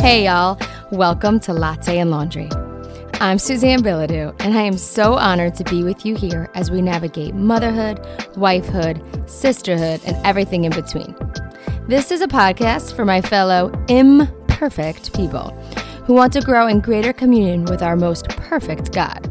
Hey, 0.00 0.24
y'all. 0.24 0.58
Welcome 0.90 1.40
to 1.40 1.52
Latte 1.52 1.98
and 1.98 2.10
Laundry. 2.10 2.48
I'm 3.20 3.38
Suzanne 3.38 3.82
Bilodeau, 3.82 4.34
and 4.40 4.56
I 4.56 4.62
am 4.62 4.78
so 4.78 5.12
honored 5.12 5.54
to 5.56 5.64
be 5.64 5.84
with 5.84 6.06
you 6.06 6.16
here 6.16 6.50
as 6.54 6.70
we 6.70 6.80
navigate 6.80 7.34
motherhood, 7.34 7.98
wifehood, 8.32 9.28
sisterhood, 9.28 10.00
and 10.06 10.16
everything 10.26 10.64
in 10.64 10.72
between. 10.72 11.14
This 11.86 12.10
is 12.10 12.22
a 12.22 12.26
podcast 12.26 12.96
for 12.96 13.04
my 13.04 13.20
fellow 13.20 13.70
imperfect 13.88 15.14
people 15.14 15.50
who 16.06 16.14
want 16.14 16.32
to 16.32 16.40
grow 16.40 16.66
in 16.66 16.80
greater 16.80 17.12
communion 17.12 17.66
with 17.66 17.82
our 17.82 17.94
most 17.94 18.26
perfect 18.30 18.94
God. 18.94 19.28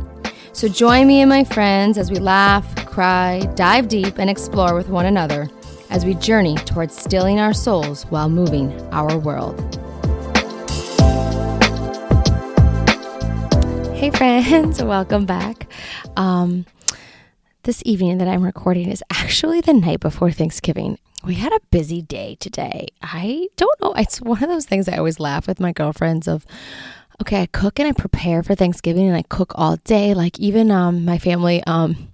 So 0.54 0.68
join 0.68 1.08
me 1.08 1.22
and 1.22 1.30
my 1.30 1.46
friends 1.46 1.98
as 1.98 2.12
we 2.12 2.20
laugh, 2.20 2.86
cry, 2.86 3.40
dive 3.56 3.88
deep, 3.88 4.20
and 4.20 4.30
explore 4.30 4.76
with 4.76 4.90
one 4.90 5.08
another 5.08 5.50
as 5.90 6.06
we 6.06 6.14
journey 6.14 6.58
towards 6.58 6.96
stilling 6.96 7.40
our 7.40 7.56
souls 7.56 8.04
while 8.12 8.30
moving 8.30 8.72
our 8.92 9.18
world. 9.18 9.80
Hey, 14.00 14.12
friends, 14.12 14.82
welcome 14.84 15.26
back. 15.26 15.70
Um, 16.16 16.66
this 17.64 17.84
evening 17.86 18.20
that 18.20 18.30
I'm 18.30 18.44
recording 18.44 18.90
is 18.90 19.04
actually 19.10 19.60
the 19.60 19.74
night 19.74 20.00
before 20.00 20.32
Thanksgiving. 20.32 20.98
We 21.26 21.34
had 21.34 21.52
a 21.52 21.60
busy 21.70 22.02
day 22.02 22.38
today. 22.40 22.88
I 23.02 23.50
don't 23.58 23.82
know. 23.82 23.92
It's 23.98 24.22
one 24.22 24.42
of 24.42 24.48
those 24.48 24.66
things 24.66 24.88
I 24.88 24.96
always 24.96 25.20
laugh 25.20 25.48
with 25.48 25.60
my 25.60 25.74
girlfriends 25.74 26.30
of, 26.30 26.46
okay, 27.22 27.42
I 27.42 27.48
cook 27.48 27.78
and 27.78 27.90
I 27.90 27.92
prepare 27.92 28.42
for 28.42 28.56
Thanksgiving 28.56 29.06
and 29.06 29.18
I 29.18 29.24
cook 29.24 29.52
all 29.56 29.76
day. 29.76 30.14
Like 30.14 30.40
even 30.40 30.72
um, 30.72 31.04
my 31.04 31.18
family, 31.18 31.62
um, 31.68 32.08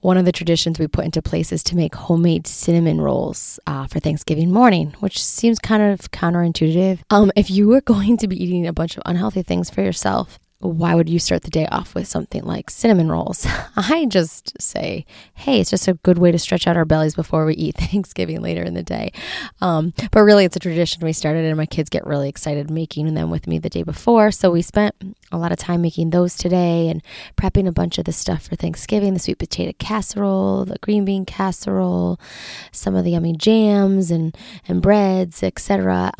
one 0.00 0.18
of 0.18 0.26
the 0.26 0.32
traditions 0.32 0.78
we 0.78 0.88
put 0.88 1.06
into 1.06 1.22
place 1.22 1.52
is 1.52 1.62
to 1.64 1.74
make 1.74 1.94
homemade 1.94 2.46
cinnamon 2.46 3.00
rolls 3.00 3.58
uh, 3.66 3.86
for 3.86 3.98
Thanksgiving 3.98 4.52
morning, 4.52 4.94
which 5.00 5.24
seems 5.24 5.58
kind 5.58 5.82
of 5.82 6.10
counterintuitive. 6.10 6.98
Um, 7.08 7.32
if 7.34 7.50
you 7.50 7.66
were 7.66 7.80
going 7.94 8.18
to 8.18 8.28
be 8.28 8.44
eating 8.44 8.66
a 8.66 8.74
bunch 8.74 8.98
of 8.98 9.02
unhealthy 9.06 9.42
things 9.42 9.70
for 9.70 9.80
yourself, 9.80 10.38
why 10.60 10.94
would 10.94 11.08
you 11.08 11.20
start 11.20 11.42
the 11.42 11.50
day 11.50 11.66
off 11.66 11.94
with 11.94 12.08
something 12.08 12.42
like 12.42 12.68
cinnamon 12.68 13.10
rolls? 13.10 13.46
I 13.76 14.06
just 14.06 14.60
say, 14.60 15.06
hey, 15.34 15.60
it's 15.60 15.70
just 15.70 15.86
a 15.86 15.94
good 15.94 16.18
way 16.18 16.32
to 16.32 16.38
stretch 16.38 16.66
out 16.66 16.76
our 16.76 16.84
bellies 16.84 17.14
before 17.14 17.46
we 17.46 17.54
eat 17.54 17.74
Thanksgiving 17.78 18.42
later 18.42 18.64
in 18.64 18.74
the 18.74 18.82
day. 18.82 19.12
Um, 19.60 19.94
but 20.10 20.22
really, 20.22 20.44
it's 20.44 20.56
a 20.56 20.60
tradition 20.60 21.04
we 21.04 21.12
started, 21.12 21.44
and 21.44 21.56
my 21.56 21.66
kids 21.66 21.88
get 21.88 22.06
really 22.06 22.28
excited 22.28 22.70
making 22.70 23.14
them 23.14 23.30
with 23.30 23.46
me 23.46 23.58
the 23.58 23.70
day 23.70 23.84
before. 23.84 24.32
So 24.32 24.50
we 24.50 24.62
spent 24.62 24.96
a 25.30 25.38
lot 25.38 25.52
of 25.52 25.58
time 25.58 25.80
making 25.80 26.10
those 26.10 26.36
today 26.36 26.88
and 26.88 27.02
prepping 27.36 27.68
a 27.68 27.72
bunch 27.72 27.98
of 27.98 28.04
the 28.04 28.12
stuff 28.12 28.48
for 28.48 28.56
Thanksgiving 28.56 29.14
the 29.14 29.20
sweet 29.20 29.38
potato 29.38 29.72
casserole, 29.78 30.64
the 30.64 30.78
green 30.78 31.04
bean 31.04 31.24
casserole, 31.24 32.18
some 32.72 32.96
of 32.96 33.04
the 33.04 33.12
yummy 33.12 33.34
jams 33.34 34.10
and, 34.10 34.36
and 34.66 34.82
breads, 34.82 35.42
etc. 35.44 36.12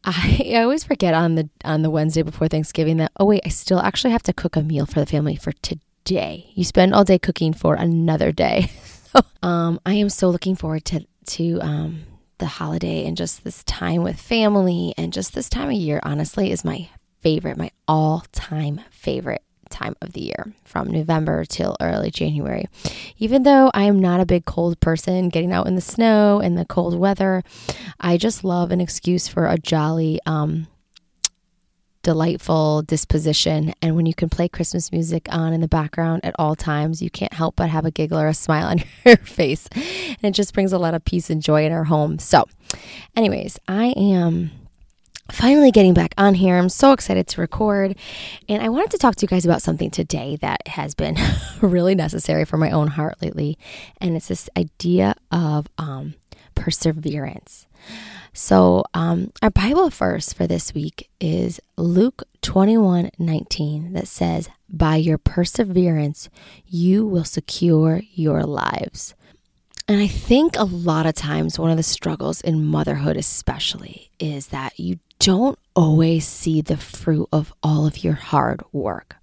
I, 0.04 0.54
always 0.62 0.84
forget 0.84 1.14
on 1.14 1.34
the 1.34 1.48
on 1.64 1.82
the 1.82 1.90
Wednesday 1.90 2.22
before 2.22 2.48
Thanksgiving 2.48 2.96
that 2.98 3.12
oh 3.18 3.26
wait 3.26 3.42
I 3.44 3.50
still 3.50 3.80
actually 3.80 4.12
have 4.12 4.22
to 4.24 4.32
cook 4.32 4.56
a 4.56 4.62
meal 4.62 4.86
for 4.86 5.00
the 5.00 5.06
family 5.06 5.36
for 5.36 5.52
today. 5.52 6.50
You 6.54 6.64
spend 6.64 6.94
all 6.94 7.04
day 7.04 7.18
cooking 7.18 7.52
for 7.52 7.74
another 7.74 8.32
day. 8.32 8.70
um, 9.42 9.78
I 9.84 9.94
am 9.94 10.08
so 10.08 10.30
looking 10.30 10.56
forward 10.56 10.84
to 10.86 11.06
to 11.26 11.58
um, 11.60 12.02
the 12.38 12.46
holiday 12.46 13.04
and 13.06 13.16
just 13.16 13.44
this 13.44 13.62
time 13.64 14.02
with 14.02 14.18
family 14.18 14.94
and 14.96 15.12
just 15.12 15.34
this 15.34 15.48
time 15.48 15.68
of 15.68 15.74
year. 15.74 16.00
Honestly, 16.02 16.50
is 16.50 16.64
my 16.64 16.88
favorite, 17.20 17.58
my 17.58 17.70
all 17.86 18.24
time 18.32 18.80
favorite 18.90 19.42
time 19.70 19.96
of 20.02 20.12
the 20.12 20.20
year 20.20 20.52
from 20.64 20.90
November 20.90 21.44
till 21.44 21.76
early 21.80 22.10
January. 22.10 22.66
Even 23.18 23.44
though 23.44 23.70
I 23.72 23.84
am 23.84 23.98
not 23.98 24.20
a 24.20 24.26
big 24.26 24.44
cold 24.44 24.80
person, 24.80 25.28
getting 25.28 25.52
out 25.52 25.66
in 25.66 25.74
the 25.74 25.80
snow 25.80 26.40
and 26.40 26.58
the 26.58 26.64
cold 26.64 26.98
weather, 26.98 27.42
I 27.98 28.16
just 28.16 28.44
love 28.44 28.70
an 28.70 28.80
excuse 28.80 29.28
for 29.28 29.46
a 29.46 29.56
jolly, 29.56 30.20
um, 30.26 30.66
delightful 32.02 32.82
disposition. 32.82 33.74
And 33.82 33.94
when 33.96 34.06
you 34.06 34.14
can 34.14 34.28
play 34.28 34.48
Christmas 34.48 34.90
music 34.90 35.28
on 35.30 35.52
in 35.52 35.60
the 35.60 35.68
background 35.68 36.24
at 36.24 36.34
all 36.38 36.56
times, 36.56 37.02
you 37.02 37.10
can't 37.10 37.32
help 37.32 37.56
but 37.56 37.68
have 37.68 37.84
a 37.84 37.90
giggle 37.90 38.18
or 38.18 38.28
a 38.28 38.34
smile 38.34 38.68
on 38.68 38.82
your 39.04 39.16
face. 39.18 39.68
And 39.74 40.24
it 40.24 40.32
just 40.32 40.54
brings 40.54 40.72
a 40.72 40.78
lot 40.78 40.94
of 40.94 41.04
peace 41.04 41.30
and 41.30 41.42
joy 41.42 41.66
in 41.66 41.72
our 41.72 41.84
home. 41.84 42.18
So, 42.18 42.44
anyways, 43.16 43.58
I 43.68 43.86
am 43.96 44.50
finally 45.34 45.70
getting 45.70 45.94
back 45.94 46.14
on 46.18 46.34
here. 46.34 46.56
I'm 46.56 46.68
so 46.68 46.92
excited 46.92 47.26
to 47.28 47.40
record. 47.40 47.96
And 48.48 48.62
I 48.62 48.68
wanted 48.68 48.90
to 48.92 48.98
talk 48.98 49.16
to 49.16 49.22
you 49.22 49.28
guys 49.28 49.44
about 49.44 49.62
something 49.62 49.90
today 49.90 50.36
that 50.40 50.68
has 50.68 50.94
been 50.94 51.16
really 51.60 51.94
necessary 51.94 52.44
for 52.44 52.56
my 52.56 52.70
own 52.70 52.88
heart 52.88 53.20
lately. 53.22 53.58
And 54.00 54.16
it's 54.16 54.28
this 54.28 54.48
idea 54.56 55.14
of 55.30 55.66
um, 55.78 56.14
perseverance. 56.54 57.66
So, 58.32 58.84
um, 58.94 59.32
our 59.42 59.50
Bible 59.50 59.90
verse 59.90 60.32
for 60.32 60.46
this 60.46 60.72
week 60.72 61.10
is 61.20 61.60
Luke 61.76 62.22
21 62.42 63.10
19, 63.18 63.92
that 63.94 64.06
says, 64.06 64.48
By 64.68 64.96
your 64.96 65.18
perseverance, 65.18 66.28
you 66.66 67.04
will 67.04 67.24
secure 67.24 68.02
your 68.12 68.44
lives. 68.44 69.14
And 69.90 70.00
I 70.00 70.06
think 70.06 70.56
a 70.56 70.62
lot 70.62 71.06
of 71.06 71.16
times, 71.16 71.58
one 71.58 71.72
of 71.72 71.76
the 71.76 71.82
struggles 71.82 72.40
in 72.42 72.64
motherhood, 72.64 73.16
especially, 73.16 74.08
is 74.20 74.46
that 74.50 74.78
you 74.78 75.00
don't 75.18 75.58
always 75.74 76.28
see 76.28 76.60
the 76.60 76.76
fruit 76.76 77.28
of 77.32 77.52
all 77.60 77.88
of 77.88 78.04
your 78.04 78.14
hard 78.14 78.62
work. 78.70 79.16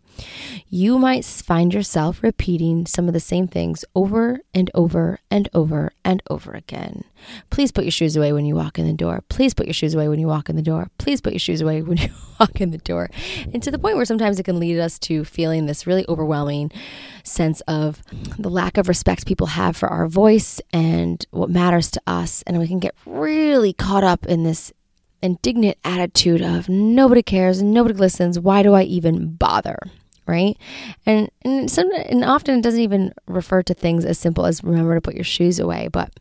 You 0.69 0.97
might 0.97 1.23
find 1.25 1.73
yourself 1.73 2.21
repeating 2.21 2.85
some 2.85 3.07
of 3.07 3.13
the 3.13 3.19
same 3.19 3.47
things 3.47 3.85
over 3.95 4.39
and 4.53 4.69
over 4.73 5.19
and 5.31 5.49
over 5.53 5.93
and 6.03 6.21
over 6.29 6.51
again. 6.51 7.03
Please 7.49 7.71
put 7.71 7.83
your 7.83 7.91
shoes 7.91 8.15
away 8.15 8.33
when 8.33 8.45
you 8.45 8.55
walk 8.55 8.77
in 8.77 8.85
the 8.85 8.93
door. 8.93 9.23
Please 9.29 9.53
put 9.53 9.65
your 9.65 9.73
shoes 9.73 9.93
away 9.93 10.07
when 10.07 10.19
you 10.19 10.27
walk 10.27 10.49
in 10.49 10.55
the 10.55 10.61
door. 10.61 10.89
Please 10.97 11.21
put 11.21 11.33
your 11.33 11.39
shoes 11.39 11.61
away 11.61 11.81
when 11.81 11.97
you 12.01 12.09
walk 12.39 12.59
in 12.61 12.71
the 12.71 12.77
door. 12.77 13.09
And 13.53 13.61
to 13.63 13.71
the 13.71 13.79
point 13.79 13.95
where 13.95 14.05
sometimes 14.05 14.39
it 14.39 14.43
can 14.43 14.59
lead 14.59 14.79
us 14.79 14.99
to 14.99 15.23
feeling 15.23 15.65
this 15.65 15.87
really 15.87 16.05
overwhelming 16.09 16.71
sense 17.23 17.61
of 17.61 18.01
the 18.37 18.49
lack 18.49 18.77
of 18.77 18.87
respect 18.87 19.25
people 19.25 19.47
have 19.47 19.75
for 19.75 19.89
our 19.89 20.07
voice 20.07 20.59
and 20.73 21.25
what 21.31 21.49
matters 21.49 21.91
to 21.91 22.01
us. 22.07 22.43
And 22.45 22.59
we 22.59 22.67
can 22.67 22.79
get 22.79 22.95
really 23.05 23.73
caught 23.73 24.03
up 24.03 24.25
in 24.25 24.43
this 24.43 24.71
indignant 25.21 25.77
attitude 25.83 26.41
of 26.41 26.69
nobody 26.69 27.23
cares, 27.23 27.61
nobody 27.61 27.95
listens, 27.95 28.39
why 28.39 28.63
do 28.63 28.73
I 28.73 28.83
even 28.83 29.35
bother? 29.35 29.77
Right? 30.27 30.57
And 31.05 31.29
and 31.43 31.69
some 31.69 31.91
and 31.91 32.23
often 32.23 32.59
it 32.59 32.61
doesn't 32.61 32.79
even 32.79 33.13
refer 33.27 33.63
to 33.63 33.73
things 33.73 34.05
as 34.05 34.19
simple 34.19 34.45
as 34.45 34.63
remember 34.63 34.95
to 34.95 35.01
put 35.01 35.15
your 35.15 35.23
shoes 35.23 35.59
away, 35.59 35.87
but 35.87 36.11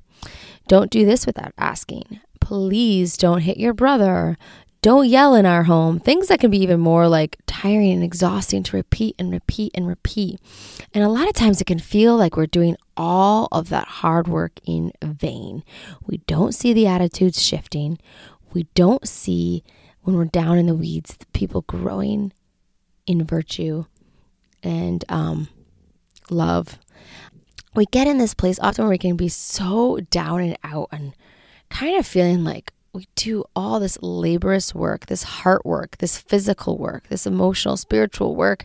don't 0.68 0.90
do 0.90 1.04
this 1.04 1.26
without 1.26 1.52
asking. 1.58 2.20
Please 2.40 3.16
don't 3.16 3.40
hit 3.40 3.56
your 3.56 3.74
brother. 3.74 4.36
Don't 4.82 5.08
yell 5.08 5.34
in 5.34 5.46
our 5.46 5.64
home. 5.64 5.98
Things 5.98 6.28
that 6.28 6.38
can 6.38 6.50
be 6.50 6.58
even 6.58 6.78
more 6.78 7.08
like 7.08 7.38
tiring 7.46 7.90
and 7.92 8.04
exhausting 8.04 8.62
to 8.64 8.76
repeat 8.76 9.16
and 9.18 9.32
repeat 9.32 9.72
and 9.74 9.88
repeat. 9.88 10.38
And 10.94 11.02
a 11.02 11.08
lot 11.08 11.26
of 11.26 11.34
times 11.34 11.60
it 11.60 11.66
can 11.66 11.80
feel 11.80 12.16
like 12.16 12.36
we're 12.36 12.46
doing 12.46 12.76
all 12.96 13.48
of 13.50 13.68
that 13.70 13.88
hard 13.88 14.28
work 14.28 14.60
in 14.64 14.92
vain. 15.02 15.64
We 16.06 16.18
don't 16.28 16.54
see 16.54 16.72
the 16.72 16.86
attitudes 16.86 17.42
shifting 17.42 17.98
we 18.56 18.62
don't 18.74 19.06
see 19.06 19.62
when 20.00 20.16
we're 20.16 20.24
down 20.24 20.56
in 20.56 20.64
the 20.64 20.74
weeds 20.74 21.14
the 21.18 21.26
people 21.34 21.60
growing 21.60 22.32
in 23.06 23.22
virtue 23.22 23.84
and 24.66 25.04
um, 25.08 25.48
love. 26.30 26.78
We 27.74 27.86
get 27.86 28.06
in 28.06 28.18
this 28.18 28.34
place 28.34 28.58
often 28.60 28.84
where 28.84 28.90
we 28.90 28.98
can 28.98 29.16
be 29.16 29.28
so 29.28 29.98
down 30.10 30.40
and 30.40 30.58
out 30.64 30.88
and 30.92 31.14
kind 31.70 31.98
of 31.98 32.06
feeling 32.06 32.42
like 32.42 32.72
we 32.92 33.06
do 33.14 33.44
all 33.54 33.78
this 33.78 33.98
laborious 34.00 34.74
work, 34.74 35.06
this 35.06 35.22
heart 35.22 35.66
work, 35.66 35.98
this 35.98 36.16
physical 36.16 36.78
work, 36.78 37.08
this 37.08 37.26
emotional, 37.26 37.76
spiritual 37.76 38.34
work, 38.34 38.64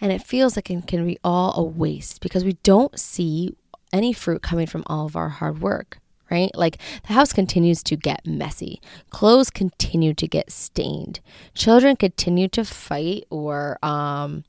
and 0.00 0.12
it 0.12 0.22
feels 0.22 0.54
like 0.54 0.70
it 0.70 0.86
can 0.86 1.04
be 1.04 1.18
all 1.24 1.52
a 1.56 1.62
waste 1.62 2.20
because 2.20 2.44
we 2.44 2.52
don't 2.62 2.98
see 2.98 3.56
any 3.92 4.12
fruit 4.12 4.40
coming 4.40 4.66
from 4.66 4.84
all 4.86 5.06
of 5.06 5.16
our 5.16 5.28
hard 5.28 5.60
work 5.60 5.98
right? 6.32 6.50
Like 6.54 6.78
the 7.06 7.12
house 7.12 7.32
continues 7.32 7.82
to 7.82 7.94
get 7.94 8.26
messy, 8.26 8.80
clothes 9.10 9.50
continue 9.50 10.14
to 10.14 10.26
get 10.26 10.50
stained, 10.50 11.20
children 11.54 11.94
continue 11.94 12.48
to 12.48 12.64
fight 12.64 13.24
or 13.28 13.78
um, 13.82 14.44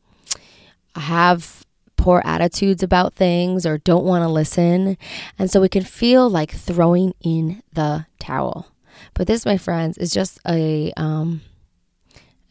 have 0.95 1.66
poor 1.98 2.22
attitudes 2.25 2.84
about 2.84 3.13
things 3.13 3.66
or 3.66 3.78
don't 3.78 4.04
want 4.04 4.24
to 4.24 4.28
listen. 4.28 4.98
And 5.40 5.50
so 5.50 5.62
we 5.62 5.69
can 5.69 5.84
feel 5.84 6.30
like 6.30 6.51
throwing 6.51 7.13
in 7.22 7.63
the 7.72 8.06
towel. 8.19 8.68
But 9.13 9.28
this, 9.28 9.45
my 9.45 9.57
friends, 9.57 9.98
is 9.98 10.12
just 10.12 10.40
a 10.48 10.92
um, 10.98 11.42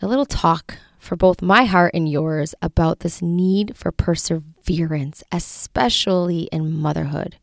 a 0.01 0.07
little 0.07 0.27
talk 0.27 0.79
for 0.99 1.17
both 1.17 1.43
my 1.43 1.65
heart 1.65 1.93
and 1.95 2.09
yours 2.09 2.55
about 2.63 3.01
this 3.01 3.21
need 3.21 3.77
for 3.77 3.91
perseverance, 3.91 5.23
especially 5.33 6.43
in 6.53 6.73
motherhood. 6.73 7.37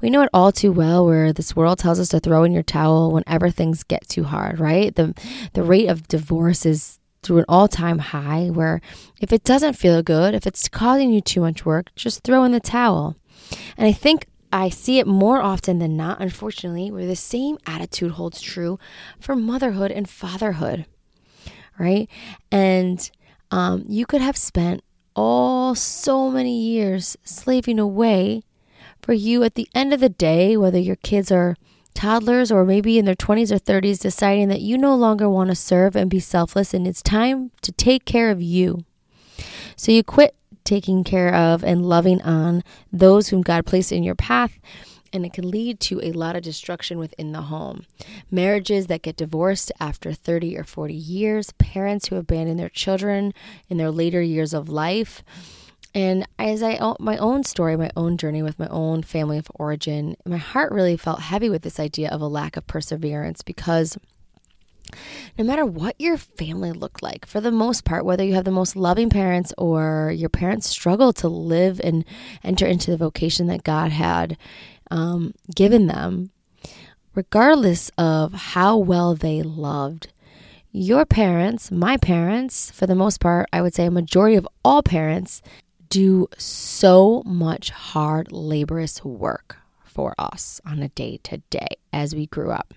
We 0.00 0.10
know 0.10 0.22
it 0.22 0.28
all 0.32 0.52
too 0.52 0.72
well 0.72 1.06
where 1.06 1.32
this 1.32 1.56
world 1.56 1.78
tells 1.78 1.98
us 1.98 2.10
to 2.10 2.20
throw 2.20 2.44
in 2.44 2.52
your 2.52 2.62
towel 2.62 3.12
whenever 3.12 3.50
things 3.50 3.82
get 3.82 4.06
too 4.08 4.24
hard, 4.24 4.60
right? 4.60 4.94
The 4.94 5.14
the 5.54 5.62
rate 5.62 5.88
of 5.88 6.08
divorce 6.08 6.66
is 6.66 6.98
through 7.26 7.38
an 7.38 7.44
all-time 7.48 7.98
high 7.98 8.48
where 8.48 8.80
if 9.20 9.32
it 9.32 9.44
doesn't 9.44 9.74
feel 9.74 10.02
good, 10.02 10.34
if 10.34 10.46
it's 10.46 10.68
causing 10.68 11.10
you 11.12 11.20
too 11.20 11.40
much 11.40 11.66
work, 11.66 11.94
just 11.94 12.22
throw 12.22 12.44
in 12.44 12.52
the 12.52 12.60
towel. 12.60 13.16
And 13.76 13.86
I 13.86 13.92
think 13.92 14.26
I 14.52 14.68
see 14.68 14.98
it 14.98 15.06
more 15.06 15.42
often 15.42 15.78
than 15.78 15.96
not, 15.96 16.20
unfortunately, 16.20 16.90
where 16.90 17.06
the 17.06 17.16
same 17.16 17.58
attitude 17.66 18.12
holds 18.12 18.40
true 18.40 18.78
for 19.20 19.36
motherhood 19.36 19.90
and 19.90 20.08
fatherhood. 20.08 20.86
right? 21.78 22.08
And 22.50 23.10
um, 23.50 23.84
you 23.88 24.06
could 24.06 24.20
have 24.20 24.36
spent 24.36 24.82
all 25.14 25.74
so 25.74 26.30
many 26.30 26.60
years 26.60 27.16
slaving 27.24 27.78
away 27.78 28.42
for 29.02 29.12
you 29.12 29.42
at 29.42 29.54
the 29.54 29.68
end 29.74 29.92
of 29.92 30.00
the 30.00 30.08
day, 30.08 30.56
whether 30.56 30.78
your 30.78 30.96
kids 30.96 31.30
are 31.30 31.56
toddlers 31.96 32.52
or 32.52 32.64
maybe 32.64 32.98
in 32.98 33.04
their 33.04 33.16
20s 33.16 33.50
or 33.50 33.58
30s, 33.58 33.98
deciding 33.98 34.48
that 34.48 34.60
you 34.60 34.78
no 34.78 34.94
longer 34.94 35.28
want 35.28 35.50
to 35.50 35.56
serve 35.56 35.96
and 35.96 36.08
be 36.08 36.20
selfless 36.20 36.72
and 36.72 36.86
it's 36.86 37.02
time 37.02 37.50
to 37.62 37.72
take 37.72 38.04
care 38.04 38.30
of 38.30 38.40
you. 38.40 38.84
So 39.74 39.90
you 39.90 40.04
quit 40.04 40.36
taking 40.64 41.02
care 41.02 41.34
of 41.34 41.64
and 41.64 41.86
loving 41.86 42.20
on 42.22 42.62
those 42.92 43.28
whom 43.28 43.42
God 43.42 43.66
placed 43.66 43.92
in 43.92 44.02
your 44.02 44.14
path 44.14 44.58
and 45.12 45.24
it 45.24 45.32
can 45.32 45.50
lead 45.50 45.80
to 45.80 46.00
a 46.02 46.12
lot 46.12 46.36
of 46.36 46.42
destruction 46.42 46.98
within 46.98 47.32
the 47.32 47.42
home. 47.42 47.86
Marriages 48.30 48.86
that 48.88 49.02
get 49.02 49.16
divorced 49.16 49.72
after 49.80 50.12
30 50.12 50.58
or 50.58 50.64
40 50.64 50.94
years, 50.94 51.52
parents 51.52 52.08
who 52.08 52.16
abandon 52.16 52.56
their 52.56 52.68
children 52.68 53.32
in 53.68 53.78
their 53.78 53.90
later 53.90 54.20
years 54.20 54.52
of 54.52 54.68
life. 54.68 55.24
And 55.96 56.28
as 56.38 56.62
I 56.62 56.78
my 57.00 57.16
own 57.16 57.42
story, 57.42 57.74
my 57.74 57.90
own 57.96 58.18
journey 58.18 58.42
with 58.42 58.58
my 58.58 58.68
own 58.68 59.02
family 59.02 59.38
of 59.38 59.50
origin, 59.54 60.14
my 60.26 60.36
heart 60.36 60.70
really 60.70 60.98
felt 60.98 61.20
heavy 61.20 61.48
with 61.48 61.62
this 61.62 61.80
idea 61.80 62.10
of 62.10 62.20
a 62.20 62.26
lack 62.26 62.58
of 62.58 62.66
perseverance 62.66 63.40
because 63.40 63.96
no 65.38 65.44
matter 65.44 65.64
what 65.64 65.98
your 65.98 66.18
family 66.18 66.70
looked 66.70 67.02
like, 67.02 67.24
for 67.24 67.40
the 67.40 67.50
most 67.50 67.86
part, 67.86 68.04
whether 68.04 68.22
you 68.22 68.34
have 68.34 68.44
the 68.44 68.50
most 68.50 68.76
loving 68.76 69.08
parents 69.08 69.54
or 69.56 70.12
your 70.14 70.28
parents 70.28 70.68
struggle 70.68 71.14
to 71.14 71.28
live 71.28 71.80
and 71.82 72.04
enter 72.44 72.66
into 72.66 72.90
the 72.90 72.98
vocation 72.98 73.46
that 73.46 73.64
God 73.64 73.90
had 73.90 74.36
um, 74.90 75.32
given 75.54 75.86
them, 75.86 76.30
regardless 77.14 77.90
of 77.96 78.34
how 78.34 78.76
well 78.76 79.14
they 79.14 79.40
loved. 79.40 80.12
Your 80.72 81.06
parents, 81.06 81.70
my 81.70 81.96
parents, 81.96 82.70
for 82.70 82.86
the 82.86 82.94
most 82.94 83.18
part, 83.18 83.48
I 83.50 83.62
would 83.62 83.74
say 83.74 83.86
a 83.86 83.90
majority 83.90 84.36
of 84.36 84.46
all 84.62 84.82
parents 84.82 85.40
do 85.88 86.28
so 86.38 87.22
much 87.24 87.70
hard, 87.70 88.32
laborious 88.32 89.04
work 89.04 89.58
for 89.84 90.14
us 90.18 90.60
on 90.66 90.82
a 90.82 90.88
day 90.88 91.18
to 91.24 91.38
day 91.50 91.68
as 91.92 92.14
we 92.14 92.26
grew 92.26 92.50
up. 92.50 92.74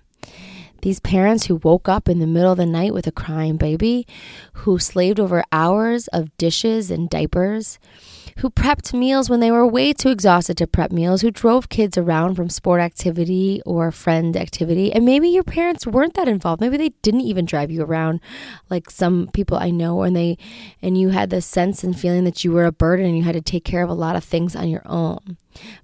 These 0.82 1.02
parents 1.02 1.46
who 1.46 1.58
woke 1.58 1.90
up 1.90 2.08
in 2.08 2.20
the 2.20 2.28
middle 2.28 2.54
of 2.54 2.58
the 2.58 2.66
night 2.66 2.94
with 2.94 3.06
a 3.06 3.12
crying 3.12 3.58
baby, 3.58 4.08
who 4.54 4.80
slaved 4.80 5.20
over 5.20 5.44
hours 5.52 6.08
of 6.10 6.36
dishes 6.38 6.90
and 6.90 7.10
diapers, 7.10 7.80
who 8.40 8.50
prepped 8.50 8.94
meals 8.94 9.30
when 9.30 9.42
they 9.42 9.52
were 9.52 9.68
way 9.68 9.92
too 9.92 10.10
exhausted 10.10 10.56
to 10.58 10.66
prep 10.66 10.92
meals, 10.92 11.22
who 11.22 11.30
drove 11.30 11.68
kids 11.68 11.98
around 11.98 12.36
from 12.36 12.50
sport 12.50 12.80
activity 12.80 13.62
or 13.66 13.92
friend 13.92 14.38
activity. 14.38 14.94
And 14.94 15.06
maybe 15.06 15.28
your 15.28 15.44
parents 15.44 15.86
weren't 15.86 16.14
that 16.14 16.30
involved. 16.30 16.62
Maybe 16.62 16.78
they 16.78 16.90
didn't 17.02 17.22
even 17.22 17.44
drive 17.44 17.70
you 17.70 17.84
around 17.84 18.22
like 18.70 18.90
some 18.90 19.28
people 19.34 19.58
I 19.58 19.72
know 19.72 20.04
and 20.04 20.16
they 20.16 20.38
and 20.82 20.98
you 20.98 21.10
had 21.10 21.30
the 21.30 21.42
sense 21.42 21.84
and 21.84 22.00
feeling 22.00 22.24
that 22.24 22.46
you 22.46 22.54
were 22.54 22.66
a 22.66 22.72
burden 22.72 23.06
and 23.06 23.18
you 23.18 23.24
had 23.24 23.34
to 23.34 23.42
take 23.42 23.66
care 23.66 23.84
of 23.84 23.90
a 23.90 23.94
lot 23.94 24.16
of 24.16 24.24
things 24.24 24.56
on 24.56 24.70
your 24.70 24.84
own. 24.86 25.38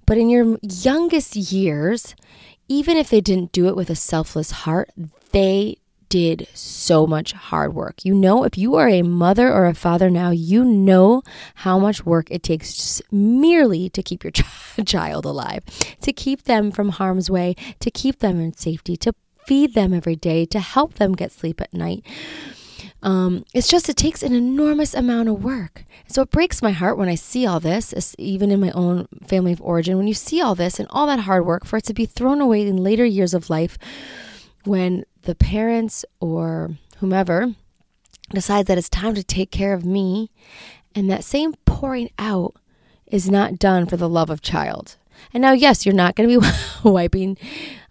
But 0.06 0.16
in 0.16 0.30
your 0.30 0.56
youngest 0.62 1.36
years, 1.36 2.14
even 2.68 2.96
if 2.96 3.10
they 3.10 3.20
didn't 3.20 3.52
do 3.52 3.68
it 3.68 3.76
with 3.76 3.90
a 3.90 3.94
selfless 3.94 4.50
heart, 4.50 4.90
they 5.32 5.76
did 6.08 6.46
so 6.54 7.06
much 7.06 7.32
hard 7.32 7.74
work. 7.74 8.04
You 8.04 8.14
know, 8.14 8.44
if 8.44 8.56
you 8.56 8.76
are 8.76 8.88
a 8.88 9.02
mother 9.02 9.52
or 9.52 9.66
a 9.66 9.74
father 9.74 10.10
now, 10.10 10.30
you 10.30 10.64
know 10.64 11.22
how 11.56 11.78
much 11.78 12.04
work 12.04 12.30
it 12.30 12.42
takes 12.42 13.02
merely 13.10 13.88
to 13.90 14.02
keep 14.02 14.24
your 14.24 14.30
child 14.84 15.24
alive, 15.24 15.64
to 16.00 16.12
keep 16.12 16.42
them 16.42 16.70
from 16.70 16.90
harm's 16.90 17.30
way, 17.30 17.54
to 17.80 17.90
keep 17.90 18.20
them 18.20 18.40
in 18.40 18.52
safety, 18.52 18.96
to 18.98 19.14
feed 19.46 19.74
them 19.74 19.92
every 19.92 20.16
day, 20.16 20.44
to 20.46 20.60
help 20.60 20.94
them 20.94 21.14
get 21.14 21.32
sleep 21.32 21.60
at 21.60 21.72
night. 21.72 22.04
Um, 23.02 23.44
it's 23.54 23.68
just, 23.68 23.88
it 23.88 23.96
takes 23.96 24.22
an 24.22 24.32
enormous 24.32 24.94
amount 24.94 25.28
of 25.28 25.44
work. 25.44 25.84
So 26.08 26.22
it 26.22 26.30
breaks 26.30 26.62
my 26.62 26.72
heart 26.72 26.98
when 26.98 27.08
I 27.08 27.14
see 27.14 27.46
all 27.46 27.60
this, 27.60 28.14
even 28.18 28.50
in 28.50 28.60
my 28.60 28.70
own 28.72 29.06
family 29.26 29.52
of 29.52 29.62
origin, 29.62 29.96
when 29.96 30.08
you 30.08 30.14
see 30.14 30.40
all 30.40 30.54
this 30.54 30.80
and 30.80 30.88
all 30.90 31.06
that 31.06 31.20
hard 31.20 31.46
work 31.46 31.64
for 31.64 31.76
it 31.76 31.84
to 31.84 31.94
be 31.94 32.06
thrown 32.06 32.40
away 32.40 32.66
in 32.66 32.76
later 32.76 33.04
years 33.04 33.34
of 33.34 33.50
life 33.50 33.78
when 34.64 35.04
the 35.26 35.34
parents 35.34 36.04
or 36.20 36.70
whomever 36.98 37.54
decides 38.30 38.68
that 38.68 38.78
it's 38.78 38.88
time 38.88 39.14
to 39.14 39.22
take 39.22 39.50
care 39.50 39.74
of 39.74 39.84
me 39.84 40.30
and 40.94 41.10
that 41.10 41.24
same 41.24 41.54
pouring 41.64 42.10
out 42.18 42.54
is 43.06 43.30
not 43.30 43.58
done 43.58 43.86
for 43.86 43.96
the 43.96 44.08
love 44.08 44.30
of 44.30 44.40
child. 44.40 44.96
And 45.32 45.42
now, 45.42 45.52
yes, 45.52 45.84
you're 45.84 45.94
not 45.94 46.14
going 46.14 46.28
to 46.28 46.40
be 46.40 46.46
wiping 46.88 47.36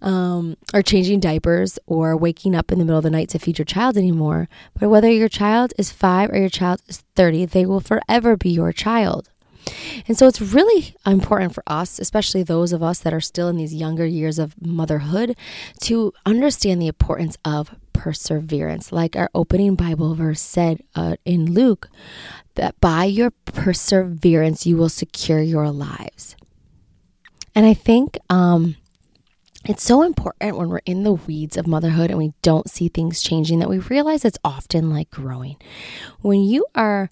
um, 0.02 0.58
or 0.74 0.82
changing 0.82 1.20
diapers 1.20 1.78
or 1.88 2.16
waking 2.16 2.56
up 2.56 2.72
in 2.72 2.80
the 2.80 2.86
middle 2.86 2.98
of 2.98 3.04
the 3.04 3.10
night 3.10 3.30
to 3.30 3.40
feed 3.40 3.58
your 3.58 3.66
child 3.66 3.98
anymore. 3.98 4.48
But 4.80 4.90
whether 4.90 5.10
your 5.10 5.30
child 5.30 5.74
is 5.78 5.92
five 5.92 6.30
or 6.30 6.38
your 6.38 6.50
child 6.50 6.82
is 6.88 7.04
30, 7.16 7.46
they 7.46 7.66
will 7.66 7.80
forever 7.80 8.36
be 8.38 8.50
your 8.50 8.72
child. 8.72 9.30
And 10.08 10.18
so 10.18 10.28
it's 10.28 10.42
really 10.42 10.96
important 11.06 11.54
for 11.54 11.64
us, 11.68 12.00
especially 12.00 12.44
those 12.44 12.74
of 12.74 12.84
us 12.84 13.00
that 13.00 13.14
are 13.14 13.22
still 13.22 13.48
in 13.48 13.58
these 13.58 13.74
younger 13.74 14.06
years 14.06 14.40
of 14.40 14.60
motherhood, 14.62 15.36
to 15.82 16.14
understand 16.26 16.82
the 16.82 16.88
importance 16.88 17.38
of 17.44 17.76
perseverance. 17.94 18.92
Like 18.92 19.16
our 19.16 19.30
opening 19.34 19.76
Bible 19.76 20.16
verse 20.16 20.42
said 20.42 20.82
uh, 20.96 21.16
in 21.26 21.54
Luke, 21.54 21.90
that 22.56 22.80
by 22.80 23.06
your 23.06 23.32
perseverance 23.32 24.66
you 24.66 24.78
will 24.78 24.90
secure 24.90 25.42
your 25.42 25.72
lives. 25.72 26.36
And 27.54 27.66
I 27.66 27.74
think 27.74 28.18
um, 28.30 28.76
it's 29.66 29.84
so 29.84 30.04
important 30.04 30.58
when 30.58 30.70
we're 30.70 30.82
in 30.86 31.04
the 31.04 31.14
weeds 31.14 31.58
of 31.58 31.66
motherhood 31.66 32.12
and 32.12 32.20
we 32.20 32.34
don't 32.42 32.70
see 32.70 32.90
things 32.90 33.22
changing 33.22 33.60
that 33.60 33.70
we 33.70 33.80
realize 33.80 34.24
it's 34.24 34.38
often 34.44 34.90
like 34.90 35.10
growing. 35.10 35.56
When 36.22 36.42
you 36.42 36.66
are 36.76 37.10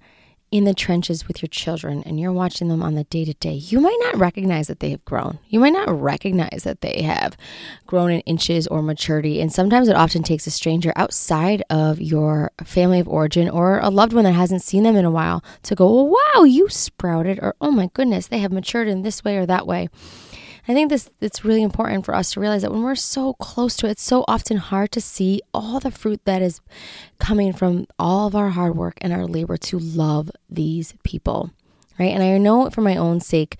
in 0.53 0.65
the 0.65 0.73
trenches 0.75 1.27
with 1.27 1.41
your 1.41 1.47
children 1.47 2.03
and 2.05 2.19
you're 2.19 2.31
watching 2.31 2.67
them 2.67 2.83
on 2.83 2.93
the 2.93 3.05
day 3.05 3.25
to 3.25 3.33
day, 3.33 3.53
you 3.53 3.81
might 3.81 3.97
not 4.01 4.17
recognize 4.17 4.67
that 4.67 4.81
they 4.81 4.91
have 4.91 5.03
grown. 5.03 5.39
You 5.49 5.59
might 5.59 5.73
not 5.73 5.89
recognize 5.89 6.61
that 6.63 6.81
they 6.81 7.01
have 7.01 7.35
grown 7.87 8.11
in 8.11 8.19
inches 8.19 8.67
or 8.67 8.83
maturity. 8.83 9.41
And 9.41 9.51
sometimes 9.51 9.87
it 9.87 9.95
often 9.95 10.21
takes 10.21 10.45
a 10.45 10.51
stranger 10.51 10.93
outside 10.95 11.63
of 11.71 11.99
your 11.99 12.51
family 12.63 12.99
of 12.99 13.07
origin 13.07 13.49
or 13.49 13.79
a 13.79 13.89
loved 13.89 14.13
one 14.13 14.25
that 14.25 14.33
hasn't 14.33 14.61
seen 14.61 14.83
them 14.83 14.95
in 14.95 15.05
a 15.05 15.11
while 15.11 15.43
to 15.63 15.73
go, 15.73 16.03
wow, 16.03 16.43
you 16.43 16.69
sprouted, 16.69 17.39
or 17.41 17.55
oh 17.59 17.71
my 17.71 17.89
goodness, 17.95 18.27
they 18.27 18.37
have 18.37 18.51
matured 18.51 18.87
in 18.87 19.01
this 19.01 19.23
way 19.23 19.37
or 19.37 19.47
that 19.47 19.65
way. 19.65 19.89
I 20.67 20.73
think 20.73 20.89
this 20.89 21.09
it's 21.19 21.43
really 21.43 21.61
important 21.61 22.05
for 22.05 22.15
us 22.15 22.31
to 22.33 22.39
realize 22.39 22.61
that 22.61 22.71
when 22.71 22.83
we're 22.83 22.95
so 22.95 23.33
close 23.33 23.75
to 23.77 23.87
it, 23.87 23.91
it's 23.91 24.03
so 24.03 24.23
often 24.27 24.57
hard 24.57 24.91
to 24.93 25.01
see 25.01 25.41
all 25.53 25.79
the 25.79 25.91
fruit 25.91 26.21
that 26.25 26.41
is 26.41 26.61
coming 27.19 27.51
from 27.51 27.85
all 27.99 28.27
of 28.27 28.35
our 28.35 28.49
hard 28.49 28.75
work 28.75 28.97
and 29.01 29.11
our 29.11 29.25
labor 29.25 29.57
to 29.57 29.77
love 29.77 30.31
these 30.49 30.93
people. 31.03 31.51
Right? 31.99 32.11
And 32.13 32.23
I 32.23 32.37
know 32.37 32.69
for 32.69 32.81
my 32.81 32.95
own 32.95 33.19
sake, 33.19 33.59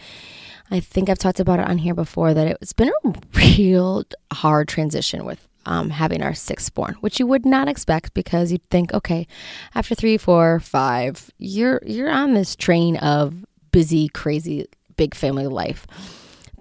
I 0.72 0.79
think 0.79 1.10
I've 1.10 1.19
talked 1.19 1.39
about 1.39 1.60
it 1.60 1.67
on 1.67 1.79
here 1.79 1.93
before 1.93 2.33
that 2.33 2.57
it's 2.62 2.74
been 2.74 2.91
a 3.03 3.13
real 3.36 4.05
hard 4.31 4.67
transition 4.67 5.25
with 5.25 5.45
um, 5.65 5.89
having 5.89 6.24
our 6.24 6.33
sixth 6.33 6.74
born, 6.74 6.95
which 7.01 7.19
you 7.19 7.27
would 7.27 7.45
not 7.45 7.67
expect 7.67 8.13
because 8.13 8.51
you'd 8.51 8.67
think, 8.69 8.93
okay, 8.93 9.27
after 9.75 9.93
three, 9.93 10.17
four, 10.17 10.60
five, 10.62 11.29
you're 11.38 11.81
you're 11.86 12.10
on 12.10 12.33
this 12.33 12.55
train 12.55 12.98
of 12.98 13.45
busy, 13.72 14.07
crazy, 14.10 14.67
big 14.95 15.15
family 15.15 15.48
life. 15.48 15.86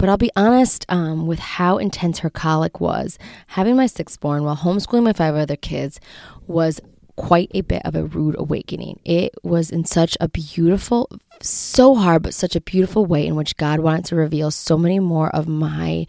But 0.03 0.09
I'll 0.09 0.17
be 0.17 0.33
honest 0.35 0.85
um, 0.89 1.29
with 1.29 1.39
how 1.39 1.79
intense 1.79 2.19
her 2.19 2.29
colic 2.29 2.81
was. 2.81 3.21
Having 3.47 3.77
my 3.77 3.87
sixth 3.87 4.19
born 4.19 4.43
while 4.43 4.57
homeschooling 4.57 5.05
my 5.05 5.13
five 5.13 5.37
other 5.37 5.55
kids 5.55 6.01
was 6.49 6.81
quite 7.15 7.53
a 7.55 7.61
bit 7.61 7.83
of 7.85 7.95
a 7.95 8.03
rude 8.03 8.35
awakening. 8.37 8.99
It 9.05 9.33
was 9.45 9.71
in 9.71 9.85
such 9.85 10.17
a 10.21 10.27
beautiful, 10.27 11.09
so 11.41 11.95
hard, 11.95 12.25
but 12.25 12.35
such 12.35 12.57
a 12.57 12.61
beautiful 12.61 13.07
way 13.07 13.25
in 13.25 13.37
which 13.37 13.57
God 13.57 13.79
wanted 13.79 14.07
to 14.07 14.17
reveal 14.17 14.51
so 14.51 14.77
many 14.77 14.99
more 14.99 15.31
of 15.31 15.47
my, 15.47 16.09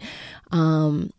um, 0.50 1.12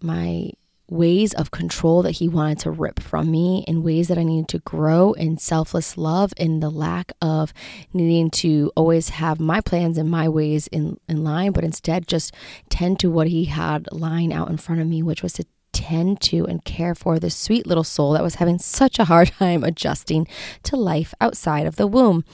my 0.00 0.52
ways 0.88 1.34
of 1.34 1.50
control 1.50 2.02
that 2.02 2.12
he 2.12 2.28
wanted 2.28 2.58
to 2.58 2.70
rip 2.70 3.00
from 3.00 3.30
me 3.30 3.64
in 3.66 3.82
ways 3.82 4.08
that 4.08 4.18
I 4.18 4.22
needed 4.22 4.48
to 4.48 4.58
grow 4.60 5.12
in 5.12 5.38
selfless 5.38 5.98
love 5.98 6.32
in 6.36 6.60
the 6.60 6.70
lack 6.70 7.12
of 7.20 7.52
needing 7.92 8.30
to 8.30 8.72
always 8.74 9.10
have 9.10 9.38
my 9.38 9.60
plans 9.60 9.98
and 9.98 10.10
my 10.10 10.28
ways 10.28 10.66
in, 10.68 10.98
in 11.08 11.22
line, 11.22 11.52
but 11.52 11.64
instead 11.64 12.08
just 12.08 12.34
tend 12.70 12.98
to 13.00 13.10
what 13.10 13.28
he 13.28 13.46
had 13.46 13.88
lying 13.92 14.32
out 14.32 14.48
in 14.48 14.56
front 14.56 14.80
of 14.80 14.86
me, 14.86 15.02
which 15.02 15.22
was 15.22 15.34
to 15.34 15.44
tend 15.72 16.20
to 16.22 16.46
and 16.46 16.64
care 16.64 16.94
for 16.94 17.18
this 17.18 17.36
sweet 17.36 17.66
little 17.66 17.84
soul 17.84 18.12
that 18.12 18.22
was 18.22 18.36
having 18.36 18.58
such 18.58 18.98
a 18.98 19.04
hard 19.04 19.28
time 19.38 19.62
adjusting 19.62 20.26
to 20.62 20.76
life 20.76 21.12
outside 21.20 21.66
of 21.66 21.76
the 21.76 21.86
womb. 21.86 22.24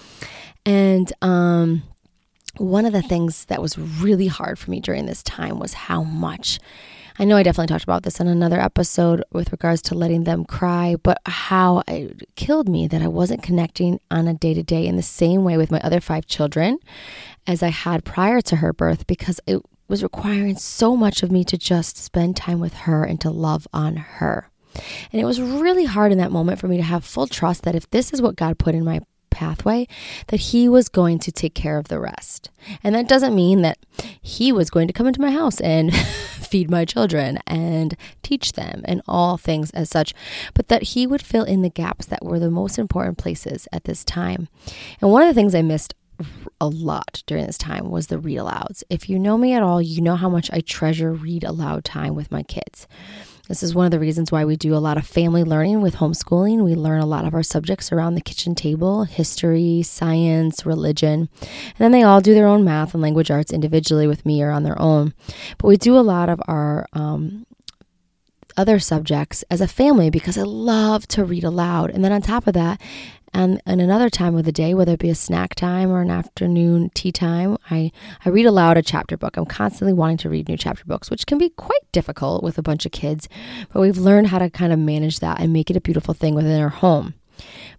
And 0.65 1.13
um 1.21 1.83
one 2.57 2.87
of 2.87 2.93
the 2.93 3.03
things 3.03 3.47
that 3.47 3.61
was 3.61 3.77
really 3.77 4.29
hard 4.29 4.61
for 4.61 4.71
me 4.71 4.79
during 4.79 5.07
this 5.07 5.25
time 5.25 5.59
was 5.59 5.75
how 5.75 6.05
much 6.05 6.61
I 7.17 7.25
know 7.25 7.37
I 7.37 7.45
definitely 7.45 7.69
talked 7.69 7.85
about 7.85 8.03
this 8.03 8.19
in 8.19 8.27
another 8.27 8.61
episode 8.61 9.23
with 9.31 9.53
regards 9.53 9.81
to 9.83 9.95
letting 9.95 10.25
them 10.25 10.45
cry, 10.45 10.97
but 11.01 11.21
how 11.27 11.85
it 11.87 12.29
killed 12.35 12.69
me 12.69 12.89
that 12.89 13.03
I 13.03 13.07
wasn't 13.07 13.43
connecting 13.43 14.01
on 14.11 14.27
a 14.27 14.35
day 14.35 14.53
to 14.53 14.65
day 14.65 14.85
in 14.85 14.97
the 14.97 15.03
same 15.03 15.45
way 15.45 15.57
with 15.57 15.71
my 15.71 15.79
other 15.81 16.01
five 16.01 16.27
children 16.27 16.79
as 17.47 17.63
I 17.63 17.69
had 17.69 18.05
prior 18.05 18.41
to 18.41 18.57
her 18.57 18.73
birth 18.73 19.07
because 19.07 19.39
it 19.47 19.63
was 19.87 20.03
requiring 20.03 20.57
so 20.57 20.97
much 20.97 21.23
of 21.23 21.31
me 21.31 21.45
to 21.45 21.57
just 21.57 21.97
spend 21.99 22.37
time 22.37 22.59
with 22.59 22.75
her 22.75 23.05
and 23.05 23.21
to 23.21 23.31
love 23.31 23.69
on 23.73 23.95
her. 23.97 24.51
And 25.13 25.23
it 25.23 25.25
was 25.25 25.41
really 25.41 25.85
hard 25.85 26.11
in 26.11 26.19
that 26.19 26.33
moment 26.33 26.59
for 26.59 26.67
me 26.67 26.79
to 26.79 26.83
have 26.83 27.05
full 27.05 27.29
trust 27.29 27.63
that 27.63 27.77
if 27.77 27.89
this 27.91 28.13
is 28.13 28.21
what 28.21 28.35
God 28.35 28.59
put 28.59 28.75
in 28.75 28.85
my 28.85 29.01
pathway, 29.35 29.87
that 30.29 30.41
He 30.41 30.69
was 30.69 30.89
going 30.89 31.19
to 31.19 31.33
take 31.33 31.55
care 31.55 31.77
of 31.77 31.89
the 31.89 32.01
rest. 32.01 32.51
And 32.83 32.95
that 32.95 33.09
doesn't 33.09 33.35
mean 33.35 33.61
that 33.63 33.79
He 34.23 34.53
was 34.53 34.71
going 34.71 34.87
to 34.87 34.95
come 34.95 35.07
into 35.07 35.21
my 35.21 35.31
house 35.31 35.61
and 35.61 35.95
feed 35.97 36.71
my 36.71 36.85
children 36.85 37.39
and 37.47 37.97
teach 38.23 38.53
them 38.53 38.83
and 38.87 39.03
all 39.07 39.37
things 39.37 39.71
as 39.73 39.91
such, 39.91 40.15
but 40.55 40.69
that 40.69 40.83
He 40.95 41.07
would 41.07 41.23
fill 41.23 41.45
in 41.45 41.63
the 41.63 41.69
gaps 41.69 42.07
that 42.07 42.25
were 42.25 42.39
the 42.39 42.51
most 42.51 42.79
important 42.79 43.19
places 43.19 43.69
at 43.73 43.85
this 43.85 44.05
time. 44.05 44.49
And 45.01 45.11
one 45.11 45.23
of 45.23 45.29
the 45.29 45.35
things 45.35 45.55
I 45.55 45.63
missed 45.63 45.95
a 46.61 46.69
lot 46.69 47.23
during 47.27 47.47
this 47.47 47.59
time 47.59 47.91
was 47.91 48.07
the 48.07 48.19
read 48.19 48.39
alouds. 48.39 48.83
If 48.89 49.09
you 49.09 49.19
know 49.19 49.37
me 49.37 49.53
at 49.53 49.63
all, 49.63 49.83
you 49.83 50.01
know 50.01 50.17
how 50.17 50.29
much 50.29 50.51
I 50.53 50.61
treasure 50.61 51.13
read 51.13 51.45
aloud 51.45 51.85
time 51.85 52.15
with 52.15 52.31
my 52.31 52.43
kids. 52.43 52.87
This 53.49 53.63
is 53.63 53.75
one 53.75 53.85
of 53.85 53.91
the 53.91 54.01
reasons 54.01 54.33
why 54.33 54.47
we 54.47 54.57
do 54.57 54.75
a 54.75 54.79
lot 54.79 54.97
of 54.97 55.07
family 55.07 55.45
learning 55.45 55.83
with 55.83 55.97
homeschooling. 55.97 56.65
We 56.65 56.75
learn 56.75 57.01
a 57.01 57.07
lot 57.07 57.27
of 57.27 57.35
our 57.35 57.43
subjects 57.43 57.93
around 57.93 58.15
the 58.15 58.23
kitchen 58.23 58.55
table 58.55 59.05
history, 59.05 59.83
science, 59.83 60.65
religion. 60.65 61.29
And 61.43 61.79
then 61.79 61.93
they 61.93 62.03
all 62.03 62.23
do 62.23 62.33
their 62.33 62.47
own 62.47 62.65
math 62.65 62.95
and 62.95 63.03
language 63.03 63.31
arts 63.31 63.53
individually 63.53 64.07
with 64.07 64.25
me 64.25 64.43
or 64.43 64.51
on 64.51 64.63
their 64.63 64.81
own. 64.81 65.13
But 65.59 65.69
we 65.69 65.77
do 65.77 65.95
a 65.95 66.01
lot 66.01 66.31
of 66.31 66.41
our 66.49 66.87
um, 66.95 67.47
other 68.57 68.79
subjects 68.79 69.45
as 69.51 69.61
a 69.61 69.69
family 69.69 70.09
because 70.09 70.39
I 70.39 70.43
love 70.43 71.07
to 71.09 71.23
read 71.23 71.45
aloud. 71.45 71.91
And 71.91 72.03
then 72.03 72.13
on 72.13 72.23
top 72.23 72.47
of 72.47 72.55
that, 72.55 72.81
and 73.35 73.61
in 73.67 73.81
another 73.81 74.09
time 74.09 74.37
of 74.37 74.45
the 74.45 74.53
day, 74.53 74.73
whether 74.73 74.93
it 74.93 75.01
be 75.01 75.11
a 75.11 75.15
snack 75.15 75.55
time 75.57 75.91
or 75.91 76.01
an 76.01 76.11
afternoon 76.11 76.91
tea 76.95 77.13
time, 77.13 77.59
I, 77.71 77.91
I 78.25 78.29
read 78.31 78.47
aloud 78.47 78.77
a 78.77 78.83
chapter 78.83 79.17
book. 79.17 79.37
I'm 79.37 79.45
constantly 79.45 79.93
wanting 79.93 80.19
to 80.19 80.31
read 80.31 80.49
new 80.49 80.57
chapter 80.57 80.85
books, 80.85 81.11
which 81.11 81.27
can 81.27 81.37
be 81.37 81.51
quite 81.51 81.93
difficult 81.93 82.43
with 82.43 82.57
a 82.57 82.63
bunch 82.63 82.87
of 82.87 82.93
kids, 82.93 83.29
but 83.73 83.81
we've 83.81 83.99
learned 83.99 84.29
how 84.29 84.39
to 84.39 84.49
kind 84.49 84.73
of 84.73 84.79
manage 84.79 85.19
that 85.19 85.41
and 85.41 85.53
make 85.53 85.69
it 85.69 85.77
a 85.77 85.81
beautiful 85.81 86.15
thing 86.15 86.35
within 86.35 86.63
our 86.63 86.69
home. 86.69 87.15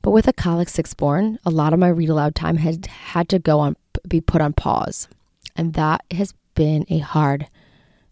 But 0.02 0.12
with 0.12 0.28
a 0.28 0.34
colic 0.34 0.70
sixth-born, 0.70 1.40
a 1.46 1.50
lot 1.50 1.74
of 1.74 1.80
my 1.80 1.88
read 1.88 2.10
aloud 2.10 2.36
time 2.36 2.58
had 2.58 2.86
had 2.86 3.30
to 3.30 3.40
go 3.40 3.60
on 3.60 3.78
be 4.08 4.22
put 4.22 4.42
on 4.42 4.54
pause. 4.54 5.08
And 5.56 5.74
that 5.74 6.04
has 6.12 6.34
been 6.54 6.86
a 6.90 7.00
hard 7.00 7.48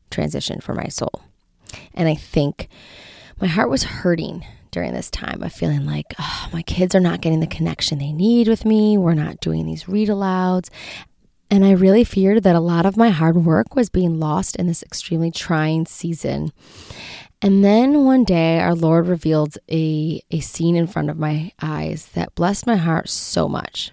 transition 0.09 0.61
for 0.61 0.73
my 0.73 0.87
soul. 0.87 1.21
And 1.93 2.07
I 2.07 2.15
think 2.15 2.69
my 3.41 3.47
heart 3.47 3.69
was 3.69 3.83
hurting 3.83 4.45
during 4.73 4.93
this 4.93 5.09
time 5.09 5.41
of 5.41 5.53
feeling 5.53 5.85
like 5.85 6.13
oh, 6.19 6.49
my 6.51 6.61
kids 6.63 6.93
are 6.93 6.99
not 6.99 7.21
getting 7.21 7.39
the 7.39 7.47
connection 7.47 7.99
they 7.99 8.11
need 8.11 8.47
with 8.47 8.65
me. 8.65 8.97
We're 8.97 9.13
not 9.13 9.39
doing 9.39 9.65
these 9.65 9.87
read 9.87 10.09
alouds. 10.09 10.69
And 11.49 11.63
I 11.63 11.71
really 11.71 12.03
feared 12.03 12.43
that 12.43 12.55
a 12.55 12.59
lot 12.59 12.85
of 12.85 12.97
my 12.97 13.09
hard 13.09 13.45
work 13.45 13.75
was 13.75 13.89
being 13.89 14.19
lost 14.19 14.55
in 14.55 14.67
this 14.67 14.83
extremely 14.83 15.31
trying 15.31 15.85
season. 15.85 16.51
And 17.41 17.63
then 17.63 18.05
one 18.05 18.23
day, 18.23 18.59
our 18.59 18.73
Lord 18.73 19.07
revealed 19.07 19.57
a, 19.69 20.21
a 20.31 20.39
scene 20.39 20.75
in 20.75 20.87
front 20.87 21.09
of 21.09 21.17
my 21.17 21.51
eyes 21.61 22.07
that 22.13 22.35
blessed 22.35 22.65
my 22.65 22.77
heart 22.77 23.09
so 23.09 23.47
much 23.47 23.91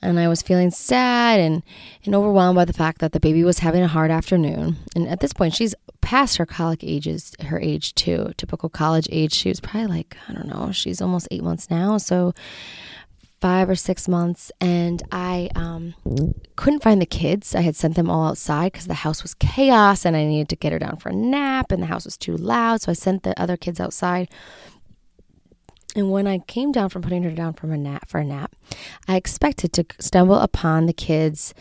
and 0.00 0.18
I 0.18 0.28
was 0.28 0.42
feeling 0.42 0.70
sad 0.70 1.40
and, 1.40 1.62
and 2.04 2.14
overwhelmed 2.14 2.56
by 2.56 2.64
the 2.64 2.72
fact 2.72 3.00
that 3.00 3.12
the 3.12 3.20
baby 3.20 3.42
was 3.44 3.58
having 3.58 3.82
a 3.82 3.88
hard 3.88 4.10
afternoon. 4.10 4.76
And 4.94 5.08
at 5.08 5.20
this 5.20 5.32
point, 5.32 5.54
she's 5.54 5.74
past 6.00 6.36
her 6.36 6.46
colic 6.46 6.84
ages, 6.84 7.34
her 7.46 7.58
age 7.60 7.94
too, 7.94 8.32
typical 8.36 8.68
colic 8.68 9.06
age. 9.10 9.32
She 9.32 9.48
was 9.48 9.60
probably 9.60 9.88
like, 9.88 10.16
I 10.28 10.32
don't 10.34 10.46
know, 10.46 10.70
she's 10.72 11.02
almost 11.02 11.28
eight 11.30 11.42
months 11.42 11.70
now. 11.70 11.98
So 11.98 12.32
five 13.40 13.68
or 13.68 13.74
six 13.74 14.08
months. 14.08 14.50
And 14.60 15.02
I 15.12 15.48
um, 15.54 15.94
couldn't 16.56 16.82
find 16.82 17.00
the 17.00 17.06
kids. 17.06 17.54
I 17.54 17.60
had 17.60 17.76
sent 17.76 17.94
them 17.94 18.10
all 18.10 18.26
outside 18.26 18.72
because 18.72 18.86
the 18.86 18.94
house 18.94 19.22
was 19.22 19.34
chaos 19.34 20.04
and 20.04 20.16
I 20.16 20.24
needed 20.24 20.48
to 20.50 20.56
get 20.56 20.72
her 20.72 20.78
down 20.78 20.96
for 20.96 21.08
a 21.08 21.14
nap 21.14 21.72
and 21.72 21.82
the 21.82 21.86
house 21.86 22.04
was 22.04 22.16
too 22.16 22.36
loud. 22.36 22.82
So 22.82 22.90
I 22.90 22.94
sent 22.94 23.22
the 23.22 23.40
other 23.40 23.56
kids 23.56 23.80
outside. 23.80 24.28
And 25.98 26.12
when 26.12 26.28
I 26.28 26.38
came 26.38 26.70
down 26.70 26.90
from 26.90 27.02
putting 27.02 27.24
her 27.24 27.32
down 27.32 27.54
from 27.54 27.72
a 27.72 27.76
nap 27.76 28.08
for 28.08 28.18
a 28.18 28.24
nap, 28.24 28.54
I 29.08 29.16
expected 29.16 29.72
to 29.72 29.84
stumble 29.98 30.36
upon 30.36 30.86
the 30.86 30.92
kids 30.92 31.54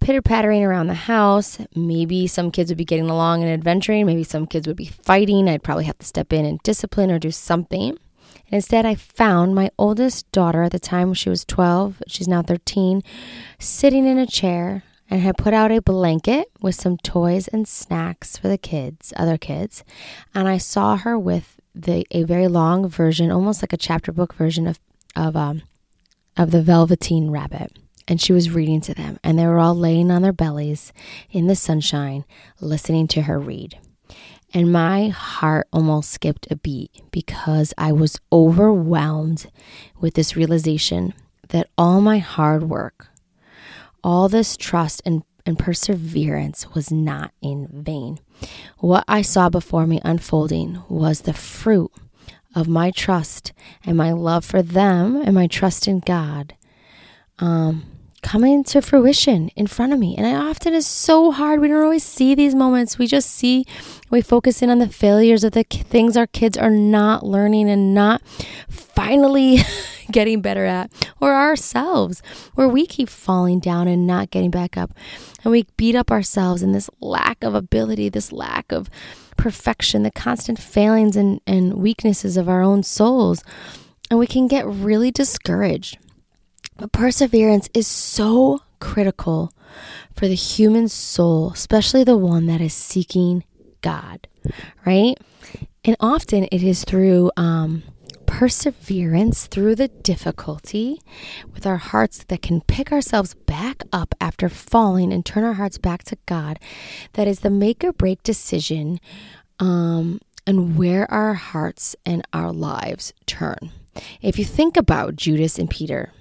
pitter 0.00 0.22
pattering 0.22 0.64
around 0.64 0.86
the 0.86 0.94
house. 0.94 1.58
Maybe 1.76 2.26
some 2.26 2.50
kids 2.50 2.70
would 2.70 2.78
be 2.78 2.86
getting 2.86 3.10
along 3.10 3.42
and 3.42 3.52
adventuring. 3.52 4.06
Maybe 4.06 4.24
some 4.24 4.46
kids 4.46 4.66
would 4.66 4.78
be 4.78 4.86
fighting. 4.86 5.46
I'd 5.46 5.62
probably 5.62 5.84
have 5.84 5.98
to 5.98 6.06
step 6.06 6.32
in 6.32 6.46
and 6.46 6.58
discipline 6.62 7.10
or 7.10 7.18
do 7.18 7.30
something. 7.30 7.90
And 7.90 7.98
instead, 8.50 8.86
I 8.86 8.94
found 8.94 9.54
my 9.54 9.70
oldest 9.78 10.32
daughter 10.32 10.62
at 10.62 10.72
the 10.72 10.78
time, 10.78 11.12
she 11.12 11.28
was 11.28 11.44
12, 11.44 12.02
she's 12.06 12.28
now 12.28 12.40
13, 12.40 13.02
sitting 13.58 14.06
in 14.06 14.16
a 14.16 14.26
chair 14.26 14.84
and 15.10 15.20
had 15.20 15.36
put 15.36 15.52
out 15.52 15.70
a 15.70 15.82
blanket 15.82 16.50
with 16.62 16.76
some 16.76 16.96
toys 16.96 17.46
and 17.48 17.68
snacks 17.68 18.38
for 18.38 18.48
the 18.48 18.56
kids, 18.56 19.12
other 19.16 19.36
kids. 19.36 19.84
And 20.34 20.48
I 20.48 20.56
saw 20.56 20.96
her 20.96 21.18
with 21.18 21.59
the 21.74 22.06
a 22.10 22.24
very 22.24 22.48
long 22.48 22.88
version, 22.88 23.30
almost 23.30 23.62
like 23.62 23.72
a 23.72 23.78
chapter 23.78 24.12
book 24.12 24.34
version 24.34 24.66
of 24.66 24.80
of 25.16 25.36
um 25.36 25.62
of 26.36 26.50
the 26.50 26.62
Velveteen 26.62 27.30
Rabbit. 27.30 27.78
And 28.08 28.20
she 28.20 28.32
was 28.32 28.50
reading 28.50 28.80
to 28.82 28.94
them, 28.94 29.20
and 29.22 29.38
they 29.38 29.46
were 29.46 29.60
all 29.60 29.74
laying 29.74 30.10
on 30.10 30.22
their 30.22 30.32
bellies 30.32 30.92
in 31.30 31.46
the 31.46 31.54
sunshine, 31.54 32.24
listening 32.60 33.06
to 33.08 33.22
her 33.22 33.38
read. 33.38 33.78
And 34.52 34.72
my 34.72 35.08
heart 35.08 35.68
almost 35.72 36.10
skipped 36.10 36.50
a 36.50 36.56
beat 36.56 37.02
because 37.12 37.72
I 37.78 37.92
was 37.92 38.18
overwhelmed 38.32 39.48
with 40.00 40.14
this 40.14 40.34
realization 40.34 41.14
that 41.50 41.68
all 41.78 42.00
my 42.00 42.18
hard 42.18 42.64
work, 42.64 43.06
all 44.02 44.28
this 44.28 44.56
trust 44.56 45.02
and 45.04 45.22
and 45.50 45.58
perseverance 45.58 46.72
was 46.74 46.90
not 46.90 47.32
in 47.42 47.68
vain. 47.70 48.20
What 48.78 49.04
I 49.08 49.20
saw 49.20 49.50
before 49.50 49.86
me 49.86 50.00
unfolding 50.04 50.82
was 50.88 51.22
the 51.22 51.34
fruit 51.34 51.90
of 52.54 52.68
my 52.68 52.92
trust 52.92 53.52
and 53.84 53.96
my 53.96 54.12
love 54.12 54.44
for 54.44 54.62
them 54.62 55.16
and 55.16 55.34
my 55.34 55.48
trust 55.48 55.88
in 55.88 55.98
God 55.98 56.54
um, 57.40 57.84
coming 58.22 58.62
to 58.64 58.80
fruition 58.80 59.48
in 59.56 59.66
front 59.66 59.92
of 59.92 59.98
me. 59.98 60.14
And 60.16 60.24
it 60.24 60.34
often 60.34 60.72
is 60.72 60.86
so 60.86 61.32
hard. 61.32 61.60
We 61.60 61.68
don't 61.68 61.82
always 61.82 62.04
see 62.04 62.36
these 62.36 62.54
moments. 62.54 62.96
We 62.96 63.08
just 63.08 63.30
see, 63.30 63.66
we 64.08 64.22
focus 64.22 64.62
in 64.62 64.70
on 64.70 64.78
the 64.78 64.88
failures 64.88 65.42
of 65.42 65.52
the 65.52 65.64
things 65.64 66.16
our 66.16 66.28
kids 66.28 66.56
are 66.56 66.70
not 66.70 67.26
learning 67.26 67.68
and 67.68 67.92
not 67.92 68.22
finally 68.68 69.58
getting 70.12 70.40
better 70.40 70.64
at, 70.64 70.90
or 71.20 71.34
ourselves, 71.34 72.22
where 72.54 72.68
we 72.68 72.86
keep 72.86 73.08
falling 73.08 73.60
down 73.60 73.88
and 73.88 74.06
not 74.06 74.30
getting 74.30 74.50
back 74.50 74.76
up. 74.76 74.92
And 75.42 75.50
we 75.50 75.66
beat 75.76 75.94
up 75.94 76.10
ourselves 76.10 76.62
in 76.62 76.72
this 76.72 76.90
lack 77.00 77.42
of 77.42 77.54
ability, 77.54 78.08
this 78.08 78.32
lack 78.32 78.72
of 78.72 78.90
perfection, 79.36 80.02
the 80.02 80.10
constant 80.10 80.58
failings 80.58 81.16
and, 81.16 81.40
and 81.46 81.74
weaknesses 81.74 82.36
of 82.36 82.48
our 82.48 82.62
own 82.62 82.82
souls. 82.82 83.42
And 84.10 84.18
we 84.18 84.26
can 84.26 84.48
get 84.48 84.66
really 84.66 85.10
discouraged. 85.10 85.98
But 86.76 86.92
perseverance 86.92 87.68
is 87.74 87.86
so 87.86 88.60
critical 88.80 89.52
for 90.14 90.26
the 90.26 90.34
human 90.34 90.88
soul, 90.88 91.52
especially 91.52 92.04
the 92.04 92.16
one 92.16 92.46
that 92.46 92.60
is 92.60 92.74
seeking 92.74 93.44
God, 93.82 94.26
right? 94.84 95.16
And 95.84 95.96
often 96.00 96.44
it 96.50 96.62
is 96.62 96.84
through 96.84 97.30
um, 97.36 97.82
perseverance 98.30 99.48
through 99.48 99.74
the 99.74 99.88
difficulty 99.88 101.00
with 101.52 101.66
our 101.66 101.78
hearts 101.78 102.24
that 102.28 102.40
can 102.40 102.60
pick 102.60 102.92
ourselves 102.92 103.34
back 103.34 103.82
up 103.92 104.14
after 104.20 104.48
falling 104.48 105.12
and 105.12 105.26
turn 105.26 105.42
our 105.42 105.54
hearts 105.54 105.78
back 105.78 106.04
to 106.04 106.16
God 106.26 106.60
that 107.14 107.26
is 107.26 107.40
the 107.40 107.50
make 107.50 107.82
or 107.82 107.92
break 107.92 108.22
decision 108.22 109.00
um, 109.58 110.20
and 110.46 110.78
where 110.78 111.10
our 111.12 111.34
hearts 111.34 111.96
and 112.06 112.24
our 112.32 112.52
lives 112.52 113.12
turn. 113.26 113.72
If 114.22 114.38
you 114.38 114.44
think 114.44 114.76
about 114.76 115.16
Judas 115.16 115.58
and 115.58 115.68
Peter, 115.68 116.12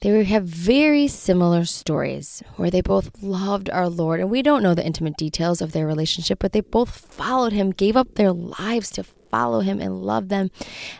they 0.00 0.24
have 0.24 0.44
very 0.44 1.08
similar 1.08 1.64
stories 1.64 2.42
where 2.56 2.70
they 2.70 2.82
both 2.82 3.22
loved 3.22 3.70
our 3.70 3.88
Lord. 3.88 4.20
And 4.20 4.30
we 4.30 4.42
don't 4.42 4.62
know 4.62 4.74
the 4.74 4.84
intimate 4.84 5.16
details 5.16 5.62
of 5.62 5.72
their 5.72 5.86
relationship, 5.86 6.40
but 6.40 6.52
they 6.52 6.60
both 6.60 6.90
followed 6.90 7.52
him, 7.52 7.70
gave 7.70 7.96
up 7.96 8.16
their 8.16 8.32
lives 8.32 8.90
to 8.92 9.04
follow 9.32 9.60
him 9.60 9.80
and 9.80 10.02
love 10.02 10.28
them. 10.28 10.52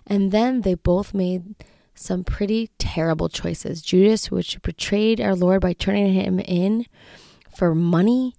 And 0.05 0.33
then 0.33 0.63
they 0.63 0.75
both 0.75 1.15
made 1.15 1.55
some 1.95 2.25
pretty 2.25 2.71
terrible 2.79 3.29
choices. 3.29 3.83
Judas, 3.83 4.31
which 4.31 4.61
betrayed 4.63 5.21
our 5.21 5.37
Lord 5.37 5.61
by 5.61 5.75
turning 5.75 6.13
him 6.15 6.41
in 6.41 6.87
for 7.55 7.75
money, 7.75 8.35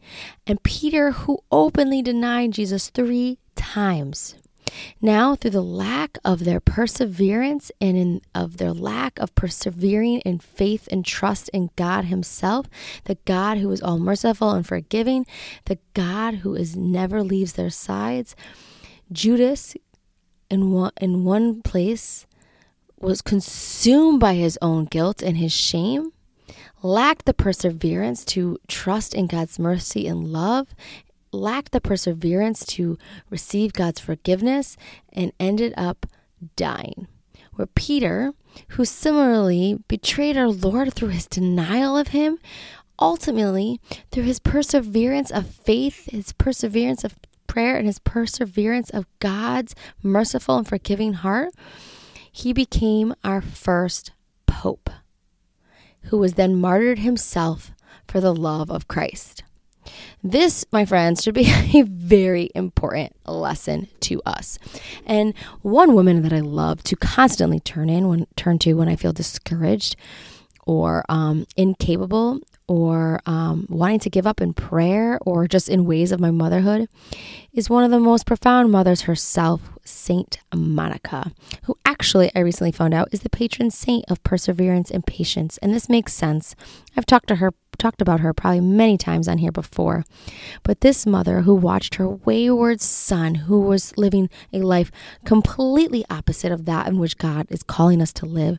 and 0.47 0.61
Peter, 0.63 1.11
who 1.11 1.39
openly 1.51 2.01
denied 2.01 2.51
Jesus 2.51 2.89
three 2.89 3.37
times. 3.55 4.35
Now, 5.01 5.35
through 5.35 5.51
the 5.51 5.61
lack 5.61 6.17
of 6.25 6.45
their 6.45 6.59
perseverance 6.59 7.71
and 7.79 7.95
in, 7.95 8.21
of 8.33 8.57
their 8.57 8.73
lack 8.73 9.19
of 9.19 9.35
persevering 9.35 10.21
in 10.21 10.39
faith 10.39 10.87
and 10.91 11.05
trust 11.05 11.49
in 11.49 11.69
God 11.75 12.05
Himself, 12.05 12.67
the 13.05 13.17
God 13.25 13.59
who 13.59 13.69
is 13.71 13.81
all 13.81 13.99
merciful 13.99 14.51
and 14.51 14.65
forgiving, 14.65 15.27
the 15.65 15.77
God 15.93 16.35
who 16.35 16.55
is 16.55 16.75
never 16.75 17.23
leaves 17.23 17.53
their 17.53 17.69
sides, 17.69 18.35
Judas, 19.11 19.75
in 20.53 20.71
one, 20.71 20.91
in 21.01 21.23
one 21.23 21.63
place, 21.63 22.27
was 22.99 23.21
consumed 23.21 24.19
by 24.19 24.35
his 24.35 24.57
own 24.61 24.85
guilt 24.85 25.23
and 25.23 25.37
his 25.37 25.51
shame, 25.51 26.13
lacked 26.83 27.25
the 27.25 27.33
perseverance 27.33 28.23
to 28.23 28.59
trust 28.67 29.15
in 29.15 29.25
God's 29.25 29.57
mercy 29.57 30.07
and 30.07 30.31
love, 30.31 30.67
lacked 31.31 31.71
the 31.71 31.81
perseverance 31.81 32.65
to 32.67 32.99
receive 33.31 33.73
God's 33.73 33.99
forgiveness 33.99 34.77
and 35.11 35.33
ended 35.39 35.73
up 35.75 36.05
dying. 36.55 37.07
Where 37.53 37.67
Peter, 37.67 38.33
who 38.69 38.85
similarly 38.85 39.79
betrayed 39.87 40.37
our 40.37 40.49
Lord 40.49 40.93
through 40.93 41.09
his 41.09 41.25
denial 41.25 41.97
of 41.97 42.09
him, 42.09 42.37
ultimately, 42.99 43.79
through 44.11 44.23
his 44.23 44.39
perseverance 44.39 45.31
of 45.31 45.47
faith, 45.47 46.05
his 46.11 46.31
perseverance 46.33 47.03
of 47.03 47.15
prayer, 47.53 47.77
and 47.77 47.85
his 47.85 47.99
perseverance 47.99 48.89
of 48.89 49.05
God's 49.19 49.75
merciful 50.01 50.57
and 50.57 50.67
forgiving 50.67 51.13
heart, 51.13 51.53
he 52.31 52.51
became 52.51 53.13
our 53.23 53.41
first 53.41 54.11
pope, 54.47 54.89
who 56.05 56.17
was 56.17 56.33
then 56.33 56.55
martyred 56.55 56.97
himself 56.99 57.71
for 58.07 58.19
the 58.19 58.33
love 58.33 58.71
of 58.71 58.87
Christ. 58.87 59.43
This, 60.23 60.65
my 60.71 60.83
friends, 60.83 61.21
should 61.21 61.35
be 61.35 61.45
a 61.75 61.83
very 61.83 62.49
important 62.55 63.15
lesson 63.27 63.87
to 63.99 64.19
us. 64.25 64.57
And 65.05 65.35
one 65.61 65.93
woman 65.93 66.23
that 66.23 66.33
I 66.33 66.39
love 66.39 66.83
to 66.85 66.95
constantly 66.95 67.59
turn 67.59 67.87
in 67.87 68.07
when 68.07 68.25
turn 68.35 68.57
to 68.59 68.73
when 68.73 68.89
I 68.89 68.95
feel 68.95 69.13
discouraged 69.13 69.95
or 70.65 71.03
um, 71.09 71.45
incapable 71.55 72.39
or 72.67 73.19
um, 73.25 73.65
wanting 73.69 73.99
to 73.99 74.09
give 74.09 74.25
up 74.25 74.41
in 74.41 74.53
prayer 74.53 75.19
or 75.25 75.47
just 75.47 75.67
in 75.69 75.85
ways 75.85 76.11
of 76.11 76.19
my 76.19 76.31
motherhood 76.31 76.87
is 77.53 77.69
one 77.69 77.83
of 77.83 77.91
the 77.91 77.99
most 77.99 78.25
profound 78.25 78.71
mothers 78.71 79.01
herself, 79.01 79.61
Saint 79.83 80.39
Monica, 80.55 81.31
who 81.63 81.77
actually 81.85 82.31
I 82.33 82.39
recently 82.39 82.71
found 82.71 82.93
out 82.93 83.09
is 83.11 83.21
the 83.21 83.29
patron 83.29 83.69
saint 83.69 84.05
of 84.09 84.23
perseverance 84.23 84.89
and 84.89 85.05
patience. 85.05 85.57
And 85.59 85.73
this 85.73 85.89
makes 85.89 86.13
sense. 86.13 86.55
I've 86.95 87.05
talked 87.05 87.27
to 87.27 87.35
her 87.35 87.53
talked 87.77 88.01
about 88.01 88.21
her 88.21 88.33
probably 88.33 88.61
many 88.61 88.97
times 88.97 89.27
on 89.27 89.39
here 89.39 89.51
before. 89.51 90.05
But 90.63 90.81
this 90.81 91.05
mother 91.05 91.41
who 91.41 91.55
watched 91.55 91.95
her 91.95 92.07
wayward 92.07 92.81
son, 92.81 93.35
who 93.35 93.59
was 93.61 93.97
living 93.97 94.29
a 94.53 94.59
life 94.59 94.91
completely 95.25 96.05
opposite 96.09 96.51
of 96.51 96.65
that 96.65 96.87
in 96.87 96.97
which 96.97 97.17
God 97.17 97.47
is 97.49 97.63
calling 97.63 98.01
us 98.01 98.13
to 98.13 98.25
live, 98.25 98.57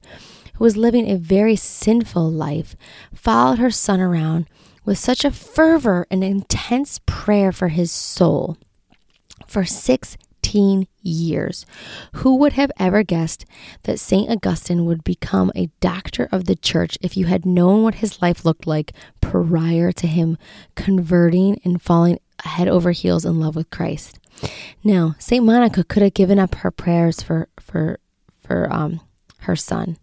who 0.55 0.65
was 0.65 0.77
living 0.77 1.11
a 1.11 1.17
very 1.17 1.57
sinful 1.57 2.31
life, 2.31 2.77
followed 3.15 3.59
her 3.59 3.71
son 3.71 4.01
around 4.01 4.49
with 4.85 4.99
such 4.99 5.25
a 5.25 5.31
fervor 5.31 6.07
and 6.11 6.23
intense 6.23 7.01
prayer 7.07 7.53
for 7.53 7.69
his 7.69 7.91
soul. 7.91 8.57
For 9.47 9.65
16 9.65 10.87
years. 11.03 11.67
Who 12.15 12.37
would 12.37 12.55
have 12.55 12.71
ever 12.79 13.03
guessed 13.03 13.45
that 13.85 14.01
St. 14.01 14.31
Augustine 14.31 14.85
would 14.85 15.05
become 15.05 15.53
a 15.55 15.71
doctor 15.81 16.29
of 16.33 16.45
the 16.45 16.57
church 16.57 16.99
if 17.01 17.17
you 17.17 17.27
had 17.27 17.47
known 17.47 17.83
what 17.83 17.97
his 17.97 18.21
life 18.23 18.45
looked 18.45 18.67
like 18.67 18.93
prior 19.21 19.93
to 19.93 20.07
him 20.07 20.39
converting 20.75 21.61
and 21.65 21.81
falling 21.81 22.19
head 22.43 22.69
over 22.69 22.93
heels 22.93 23.25
in 23.25 23.39
love 23.41 23.57
with 23.57 23.71
Christ? 23.71 24.19
Now, 24.83 25.15
St. 25.19 25.45
Monica 25.45 25.85
could 25.85 26.03
have 26.03 26.15
given 26.15 26.39
up 26.39 26.57
her 26.57 26.71
prayers 26.71 27.23
for 27.23 27.49
for 27.61 27.99
for 28.43 28.71
um 28.73 29.01
her 29.41 29.57
son 29.57 29.97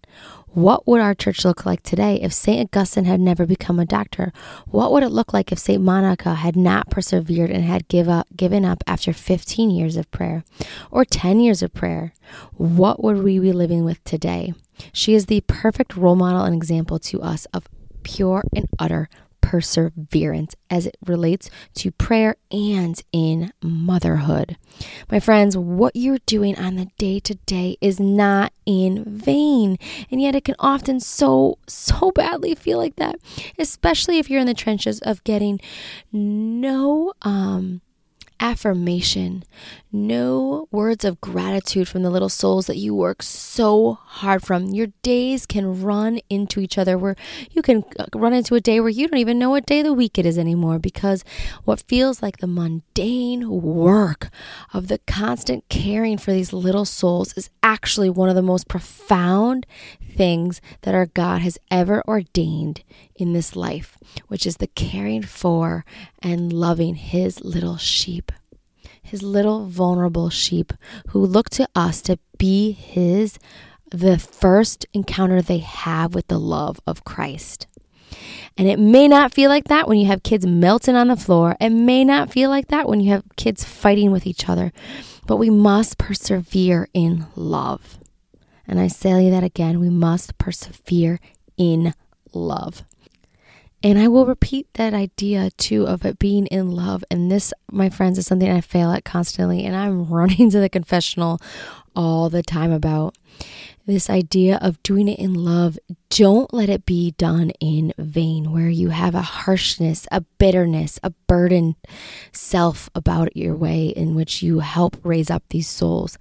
what 0.54 0.86
would 0.86 1.00
our 1.00 1.16
church 1.16 1.46
look 1.46 1.66
like 1.66 1.82
today 1.82 2.20
if 2.22 2.34
St. 2.34 2.62
Augustine 2.62 3.06
had 3.06 3.22
never 3.22 3.46
become 3.46 3.80
a 3.80 3.86
doctor? 3.86 4.34
What 4.68 4.92
would 4.92 5.04
it 5.04 5.10
look 5.10 5.34
like 5.34 5.52
if 5.52 5.60
St. 5.60 5.82
Monica 5.82 6.36
had 6.36 6.56
not 6.56 6.90
persevered 6.90 7.50
and 7.50 7.64
had 7.64 7.88
give 7.88 8.10
up, 8.10 8.28
given 8.36 8.66
up 8.66 8.84
after 8.86 9.14
15 9.14 9.70
years 9.70 9.96
of 9.96 10.12
prayer 10.12 10.44
or 10.90 11.06
10 11.06 11.40
years 11.40 11.64
of 11.64 11.74
prayer? 11.74 12.14
What 12.58 13.02
would 13.02 13.24
we 13.24 13.40
be 13.40 13.54
living 13.54 13.86
with 13.86 14.04
today? 14.04 14.54
She 14.92 15.14
is 15.14 15.28
the 15.28 15.42
perfect 15.42 15.96
role 15.96 16.16
model 16.16 16.44
and 16.44 16.56
example 16.56 17.00
to 17.00 17.22
us 17.22 17.46
of 17.54 17.68
pure 18.04 18.44
and 18.54 18.68
utter 18.78 19.10
perseverance 19.42 20.56
as 20.70 20.86
it 20.86 20.96
relates 21.06 21.50
to 21.76 21.92
prayer 21.92 22.36
and 22.52 23.02
in 23.12 23.52
motherhood. 23.62 24.58
My 25.12 25.20
friends, 25.20 25.58
what 25.58 25.96
you're 25.96 26.20
doing 26.26 26.58
on 26.58 26.76
the 26.76 26.88
day 26.98 27.20
to 27.20 27.36
day 27.36 27.78
is 27.82 28.00
not 28.00 28.54
in 28.66 29.04
vain, 29.04 29.78
and 30.10 30.22
yet 30.22 30.36
it 30.36 30.46
can 30.46 30.56
often 30.60 31.00
so, 31.00 31.58
so 31.68 32.12
badly 32.12 32.56
feel 32.56 32.78
like 32.78 32.96
that, 32.96 33.16
especially 33.58 34.18
if 34.20 34.30
you're 34.30 34.42
in 34.42 34.48
the 34.48 34.54
trenches 34.54 35.00
of 35.00 35.24
getting 35.24 35.60
no, 36.12 37.14
um, 37.24 37.82
affirmation, 38.40 39.44
no 39.92 40.68
words 40.72 41.04
of 41.04 41.20
gratitude 41.22 41.88
from 41.88 42.04
the 42.04 42.10
little 42.10 42.30
souls 42.30 42.68
that 42.68 42.78
you 42.78 42.96
work 42.96 43.22
so 43.22 44.00
hard 44.04 44.44
from. 44.44 44.68
Your 44.68 44.88
days 45.04 45.46
can 45.46 45.82
run 45.82 46.20
into 46.30 46.60
each 46.60 46.78
other 46.78 46.98
where 46.98 47.16
you 47.52 47.62
can 47.62 47.84
uh, 48.00 48.06
run 48.14 48.34
into 48.34 48.56
a 48.56 48.62
day 48.62 48.80
where 48.80 48.90
you 48.90 49.08
don't 49.08 49.20
even 49.20 49.40
know 49.40 49.50
what 49.50 49.66
day 49.66 49.80
of 49.80 49.86
the 49.86 49.94
week 49.94 50.18
it 50.18 50.26
is 50.26 50.38
anymore 50.38 50.80
because 50.80 51.24
what 51.66 51.84
feels 51.88 52.22
like 52.22 52.38
the 52.38 52.48
mundane 52.48 53.50
work 53.50 54.30
of 54.74 54.88
the 54.88 55.00
constant 55.00 55.68
caring 55.70 56.18
for 56.18 56.32
these 56.32 56.54
little 56.54 56.86
souls 56.86 57.34
is 57.38 57.50
actually 57.62 58.10
one 58.10 58.30
of 58.30 58.36
the 58.36 58.42
most 58.42 58.68
profound 58.68 59.66
things 60.16 60.62
that 60.82 60.96
our 60.96 61.06
God 61.06 61.42
has 61.42 61.58
ever 61.70 62.04
ordained 62.08 62.84
in 63.16 63.34
this 63.34 63.56
life, 63.56 63.98
which 64.28 64.46
is 64.46 64.58
the 64.58 64.68
caring 64.68 65.24
for 65.24 65.86
and 66.22 66.52
loving 66.52 66.96
his 66.96 67.44
little 67.44 67.78
sheep 67.78 68.32
his 69.12 69.22
little 69.22 69.66
vulnerable 69.66 70.30
sheep 70.30 70.72
who 71.10 71.20
look 71.20 71.50
to 71.50 71.68
us 71.76 72.02
to 72.02 72.18
be 72.38 72.72
his 72.72 73.38
the 73.90 74.18
first 74.18 74.86
encounter 74.94 75.42
they 75.42 75.58
have 75.58 76.16
with 76.16 76.28
the 76.28 76.40
love 76.40 76.80
of 76.88 77.04
Christ. 77.04 77.68
And 78.58 78.70
it 78.70 78.80
may 78.80 79.10
not 79.10 79.34
feel 79.34 79.50
like 79.50 79.66
that 79.66 79.90
when 79.90 79.98
you 79.98 80.08
have 80.08 80.24
kids 80.24 80.46
melting 80.46 80.96
on 80.96 81.10
the 81.10 81.18
floor. 81.18 81.58
It 81.60 81.72
may 81.72 82.06
not 82.06 82.32
feel 82.32 82.50
like 82.50 82.70
that 82.70 82.88
when 82.88 83.02
you 83.02 83.12
have 83.12 83.26
kids 83.36 83.66
fighting 83.66 84.12
with 84.12 84.26
each 84.26 84.48
other. 84.48 84.72
But 85.28 85.36
we 85.36 85.50
must 85.50 85.98
persevere 85.98 86.88
in 86.94 87.26
love. 87.36 88.00
And 88.66 88.80
I 88.80 88.88
say 88.88 89.30
that 89.30 89.44
again 89.44 89.82
we 89.82 89.90
must 89.90 90.38
persevere 90.38 91.20
in 91.58 91.94
love. 92.32 92.84
And 93.84 93.98
I 93.98 94.08
will 94.08 94.28
repeat 94.28 94.68
that 94.76 94.94
idea 94.94 95.50
too 95.58 95.88
of 95.88 96.06
it 96.06 96.20
being 96.20 96.46
in 96.48 96.72
love. 96.72 97.04
And 97.10 97.32
this, 97.32 97.52
my 97.72 97.90
friends, 97.90 98.18
is 98.18 98.28
something 98.28 98.50
I 98.50 98.62
fail 98.62 98.92
at 98.92 99.06
constantly. 99.06 99.66
And 99.66 99.76
I'm 99.76 100.06
running 100.10 100.52
to 100.52 100.60
the 100.60 100.70
confessional 100.70 101.42
all 101.96 102.30
the 102.30 102.44
time 102.44 102.72
about 102.72 103.16
this 103.86 104.10
idea 104.10 104.60
of 104.62 104.82
doing 104.84 105.08
it 105.08 105.20
in 105.20 105.34
love. 105.34 105.78
Don't 106.10 106.54
let 106.54 106.70
it 106.70 106.86
be 106.86 107.12
done 107.12 107.50
in 107.60 107.94
vain, 107.98 108.52
where 108.52 108.70
you 108.70 108.90
have 108.90 109.16
a 109.16 109.22
harshness, 109.22 110.08
a 110.12 110.22
bitterness, 110.22 111.00
a 111.04 111.10
burden 111.28 111.76
self 112.32 112.90
about 112.94 113.36
your 113.36 113.56
way 113.56 113.88
in 113.88 114.16
which 114.16 114.42
you 114.44 114.60
help 114.60 114.98
raise 115.04 115.30
up 115.30 115.44
these 115.50 115.68
souls. 115.68 116.18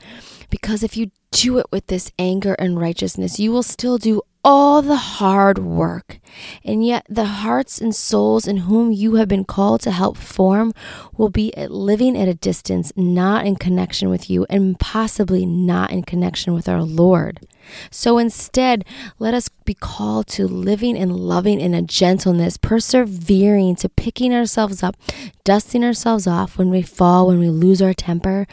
Because 0.49 0.83
if 0.83 0.97
you 0.97 1.11
do 1.31 1.59
it 1.59 1.67
with 1.71 1.87
this 1.87 2.11
anger 2.19 2.55
and 2.55 2.81
righteousness, 2.81 3.39
you 3.39 3.53
will 3.53 3.63
still 3.63 3.99
do 3.99 4.23
all 4.45 4.81
the 4.81 4.97
hard 4.97 5.59
work, 5.59 6.19
and 6.65 6.85
yet 6.85 7.05
the 7.09 7.27
hearts 7.27 7.81
and 7.81 7.95
souls 7.95 8.47
in 8.47 8.59
whom 8.59 8.91
you 8.91 9.17
have 9.17 9.29
been 9.29 9.45
called 9.45 9.81
to 9.83 9.91
help 9.91 10.17
form 10.17 10.73
will 11.17 11.29
be 11.29 11.53
living 11.69 12.17
at 12.17 12.29
a 12.29 12.35
distance, 12.35 12.93
not 12.97 13.47
in 13.47 13.57
connection 13.57 14.09
with 14.09 14.31
you, 14.31 14.47
and 14.49 14.79
possibly 14.79 15.45
not 15.45 15.91
in 15.91 16.03
connection 16.03 16.55
with 16.55 16.69
our 16.69 16.83
Lord. 16.83 17.47
So 17.91 18.19
instead, 18.19 18.85
let 19.19 19.35
us 19.35 19.49
be 19.49 19.75
called 19.75 20.27
to 20.29 20.47
living 20.47 20.97
and 20.97 21.15
loving 21.15 21.61
in 21.61 21.75
a 21.75 21.83
gentleness, 21.83 22.57
persevering 22.57 23.77
to 23.77 23.89
picking 23.89 24.35
ourselves 24.35 24.83
up, 24.83 24.97
dusting 25.45 25.85
ourselves 25.85 26.27
off 26.27 26.59
when 26.59 26.71
we 26.71 26.83
fall, 26.83 27.29
when 27.29 27.39
we 27.39 27.51
lose 27.51 27.83
our 27.83 27.95
temper 27.95 28.47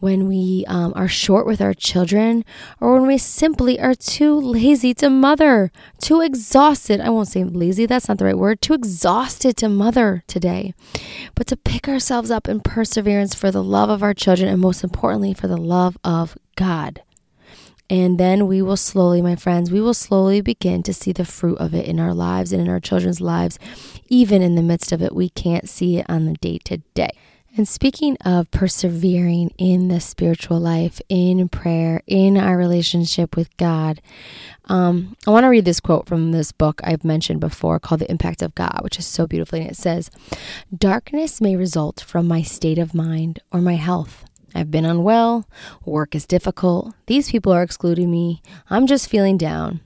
when 0.00 0.26
we 0.26 0.64
um, 0.66 0.92
are 0.96 1.08
short 1.08 1.46
with 1.46 1.60
our 1.60 1.74
children, 1.74 2.44
or 2.80 2.94
when 2.94 3.06
we 3.06 3.18
simply 3.18 3.78
are 3.78 3.94
too 3.94 4.38
lazy 4.38 4.92
to 4.94 5.08
mother, 5.08 5.70
too 6.00 6.20
exhausted. 6.20 7.00
I 7.00 7.10
won't 7.10 7.28
say 7.28 7.44
lazy, 7.44 7.86
that's 7.86 8.08
not 8.08 8.18
the 8.18 8.24
right 8.24 8.38
word, 8.38 8.60
too 8.60 8.74
exhausted 8.74 9.56
to 9.58 9.68
mother 9.68 10.24
today. 10.26 10.74
But 11.34 11.46
to 11.48 11.56
pick 11.56 11.88
ourselves 11.88 12.30
up 12.30 12.48
in 12.48 12.60
perseverance 12.60 13.34
for 13.34 13.50
the 13.50 13.62
love 13.62 13.90
of 13.90 14.02
our 14.02 14.14
children, 14.14 14.48
and 14.48 14.60
most 14.60 14.82
importantly, 14.82 15.34
for 15.34 15.46
the 15.46 15.56
love 15.56 15.96
of 16.02 16.36
God. 16.56 17.02
And 17.90 18.20
then 18.20 18.46
we 18.46 18.62
will 18.62 18.76
slowly, 18.76 19.20
my 19.20 19.34
friends, 19.34 19.70
we 19.70 19.80
will 19.80 19.94
slowly 19.94 20.40
begin 20.40 20.84
to 20.84 20.94
see 20.94 21.10
the 21.10 21.24
fruit 21.24 21.58
of 21.58 21.74
it 21.74 21.86
in 21.86 21.98
our 21.98 22.14
lives 22.14 22.52
and 22.52 22.62
in 22.62 22.68
our 22.68 22.78
children's 22.78 23.20
lives. 23.20 23.58
Even 24.08 24.42
in 24.42 24.54
the 24.54 24.62
midst 24.62 24.92
of 24.92 25.02
it, 25.02 25.14
we 25.14 25.28
can't 25.28 25.68
see 25.68 25.98
it 25.98 26.06
on 26.08 26.24
the 26.24 26.34
day 26.34 26.58
to 26.64 26.76
day. 26.94 27.10
And 27.56 27.66
speaking 27.66 28.16
of 28.24 28.48
persevering 28.52 29.52
in 29.58 29.88
the 29.88 30.00
spiritual 30.00 30.60
life, 30.60 31.00
in 31.08 31.48
prayer, 31.48 32.00
in 32.06 32.36
our 32.36 32.56
relationship 32.56 33.34
with 33.34 33.54
God, 33.56 34.00
um, 34.66 35.16
I 35.26 35.32
want 35.32 35.42
to 35.44 35.48
read 35.48 35.64
this 35.64 35.80
quote 35.80 36.06
from 36.06 36.30
this 36.30 36.52
book 36.52 36.80
I've 36.84 37.04
mentioned 37.04 37.40
before 37.40 37.80
called 37.80 38.02
The 38.02 38.10
Impact 38.10 38.40
of 38.40 38.54
God, 38.54 38.80
which 38.82 39.00
is 39.00 39.06
so 39.06 39.26
beautifully. 39.26 39.62
And 39.62 39.70
it 39.70 39.76
says, 39.76 40.12
Darkness 40.76 41.40
may 41.40 41.56
result 41.56 42.00
from 42.00 42.28
my 42.28 42.42
state 42.42 42.78
of 42.78 42.94
mind 42.94 43.40
or 43.50 43.60
my 43.60 43.74
health. 43.74 44.24
I've 44.54 44.70
been 44.70 44.84
unwell, 44.84 45.48
work 45.84 46.14
is 46.14 46.26
difficult, 46.26 46.94
these 47.06 47.30
people 47.30 47.52
are 47.52 47.62
excluding 47.62 48.10
me, 48.10 48.42
I'm 48.68 48.86
just 48.86 49.08
feeling 49.08 49.36
down. 49.36 49.80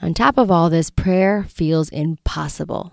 On 0.00 0.14
top 0.14 0.38
of 0.38 0.50
all 0.50 0.70
this, 0.70 0.90
prayer 0.90 1.44
feels 1.48 1.90
impossible. 1.90 2.92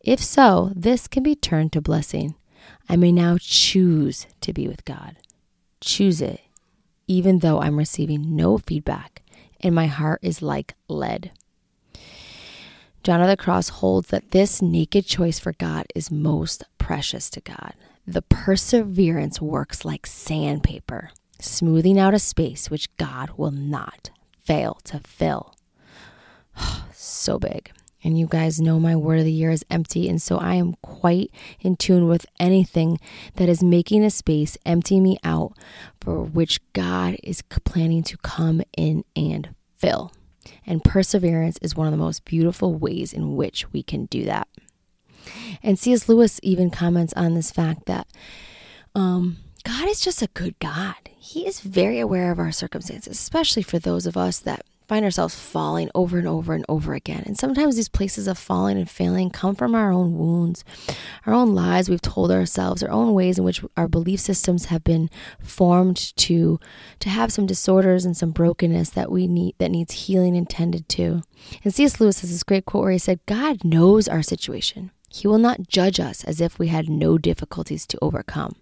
If 0.00 0.22
so, 0.22 0.72
this 0.74 1.08
can 1.08 1.22
be 1.22 1.34
turned 1.34 1.72
to 1.72 1.80
blessing. 1.80 2.34
I 2.88 2.96
may 2.96 3.12
now 3.12 3.36
choose 3.40 4.26
to 4.40 4.52
be 4.52 4.68
with 4.68 4.84
God. 4.84 5.16
Choose 5.80 6.20
it, 6.20 6.40
even 7.06 7.40
though 7.40 7.60
I'm 7.60 7.76
receiving 7.76 8.36
no 8.36 8.58
feedback 8.58 9.22
and 9.60 9.74
my 9.74 9.86
heart 9.86 10.20
is 10.22 10.42
like 10.42 10.74
lead. 10.88 11.32
John 13.02 13.20
of 13.20 13.28
the 13.28 13.36
Cross 13.36 13.68
holds 13.68 14.08
that 14.08 14.32
this 14.32 14.60
naked 14.60 15.06
choice 15.06 15.38
for 15.38 15.52
God 15.52 15.86
is 15.94 16.10
most 16.10 16.64
precious 16.78 17.30
to 17.30 17.40
God. 17.40 17.74
The 18.06 18.22
perseverance 18.22 19.40
works 19.40 19.84
like 19.84 20.06
sandpaper, 20.06 21.10
smoothing 21.40 21.98
out 21.98 22.14
a 22.14 22.18
space 22.18 22.70
which 22.70 22.94
God 22.96 23.30
will 23.36 23.50
not 23.50 24.10
fail 24.44 24.78
to 24.84 25.00
fill. 25.00 25.54
so 26.92 27.38
big. 27.38 27.70
And 28.06 28.16
you 28.16 28.28
guys 28.28 28.60
know 28.60 28.78
my 28.78 28.94
word 28.94 29.18
of 29.18 29.24
the 29.24 29.32
year 29.32 29.50
is 29.50 29.64
empty. 29.68 30.08
And 30.08 30.22
so 30.22 30.38
I 30.38 30.54
am 30.54 30.76
quite 30.80 31.32
in 31.58 31.74
tune 31.74 32.06
with 32.06 32.24
anything 32.38 33.00
that 33.34 33.48
is 33.48 33.64
making 33.64 34.04
a 34.04 34.10
space 34.10 34.56
empty 34.64 35.00
me 35.00 35.18
out 35.24 35.54
for 36.00 36.22
which 36.22 36.60
God 36.72 37.16
is 37.24 37.42
planning 37.42 38.04
to 38.04 38.16
come 38.18 38.62
in 38.76 39.02
and 39.16 39.48
fill. 39.76 40.12
And 40.64 40.84
perseverance 40.84 41.58
is 41.60 41.74
one 41.74 41.88
of 41.88 41.90
the 41.90 41.96
most 41.96 42.24
beautiful 42.24 42.76
ways 42.76 43.12
in 43.12 43.34
which 43.34 43.72
we 43.72 43.82
can 43.82 44.06
do 44.06 44.24
that. 44.24 44.46
And 45.60 45.76
C.S. 45.76 46.08
Lewis 46.08 46.38
even 46.44 46.70
comments 46.70 47.12
on 47.14 47.34
this 47.34 47.50
fact 47.50 47.86
that 47.86 48.06
um, 48.94 49.38
God 49.64 49.88
is 49.88 50.00
just 50.00 50.22
a 50.22 50.28
good 50.28 50.56
God. 50.60 50.94
He 51.18 51.44
is 51.44 51.58
very 51.58 51.98
aware 51.98 52.30
of 52.30 52.38
our 52.38 52.52
circumstances, 52.52 53.18
especially 53.18 53.64
for 53.64 53.80
those 53.80 54.06
of 54.06 54.16
us 54.16 54.38
that 54.38 54.64
find 54.88 55.04
ourselves 55.04 55.34
falling 55.34 55.90
over 55.94 56.18
and 56.18 56.28
over 56.28 56.54
and 56.54 56.64
over 56.68 56.94
again. 56.94 57.22
And 57.26 57.38
sometimes 57.38 57.76
these 57.76 57.88
places 57.88 58.28
of 58.28 58.38
falling 58.38 58.76
and 58.76 58.88
failing 58.88 59.30
come 59.30 59.54
from 59.54 59.74
our 59.74 59.90
own 59.90 60.16
wounds, 60.16 60.64
our 61.26 61.34
own 61.34 61.54
lies 61.54 61.88
we've 61.88 62.02
told 62.02 62.30
ourselves, 62.30 62.82
our 62.82 62.90
own 62.90 63.12
ways 63.14 63.38
in 63.38 63.44
which 63.44 63.62
our 63.76 63.88
belief 63.88 64.20
systems 64.20 64.66
have 64.66 64.84
been 64.84 65.10
formed 65.40 66.16
to 66.16 66.60
to 67.00 67.08
have 67.08 67.32
some 67.32 67.46
disorders 67.46 68.04
and 68.04 68.16
some 68.16 68.30
brokenness 68.30 68.90
that 68.90 69.10
we 69.10 69.26
need 69.26 69.54
that 69.58 69.70
needs 69.70 69.92
healing 70.06 70.36
intended 70.36 70.88
to. 70.90 71.22
And 71.64 71.74
C.S. 71.74 72.00
Lewis 72.00 72.20
has 72.20 72.30
this 72.30 72.42
great 72.42 72.64
quote 72.64 72.82
where 72.84 72.92
he 72.92 72.98
said, 72.98 73.20
God 73.26 73.64
knows 73.64 74.08
our 74.08 74.22
situation. 74.22 74.90
He 75.08 75.28
will 75.28 75.38
not 75.38 75.68
judge 75.68 75.98
us 75.98 76.24
as 76.24 76.40
if 76.40 76.58
we 76.58 76.68
had 76.68 76.88
no 76.88 77.18
difficulties 77.18 77.86
to 77.86 77.98
overcome. 78.02 78.56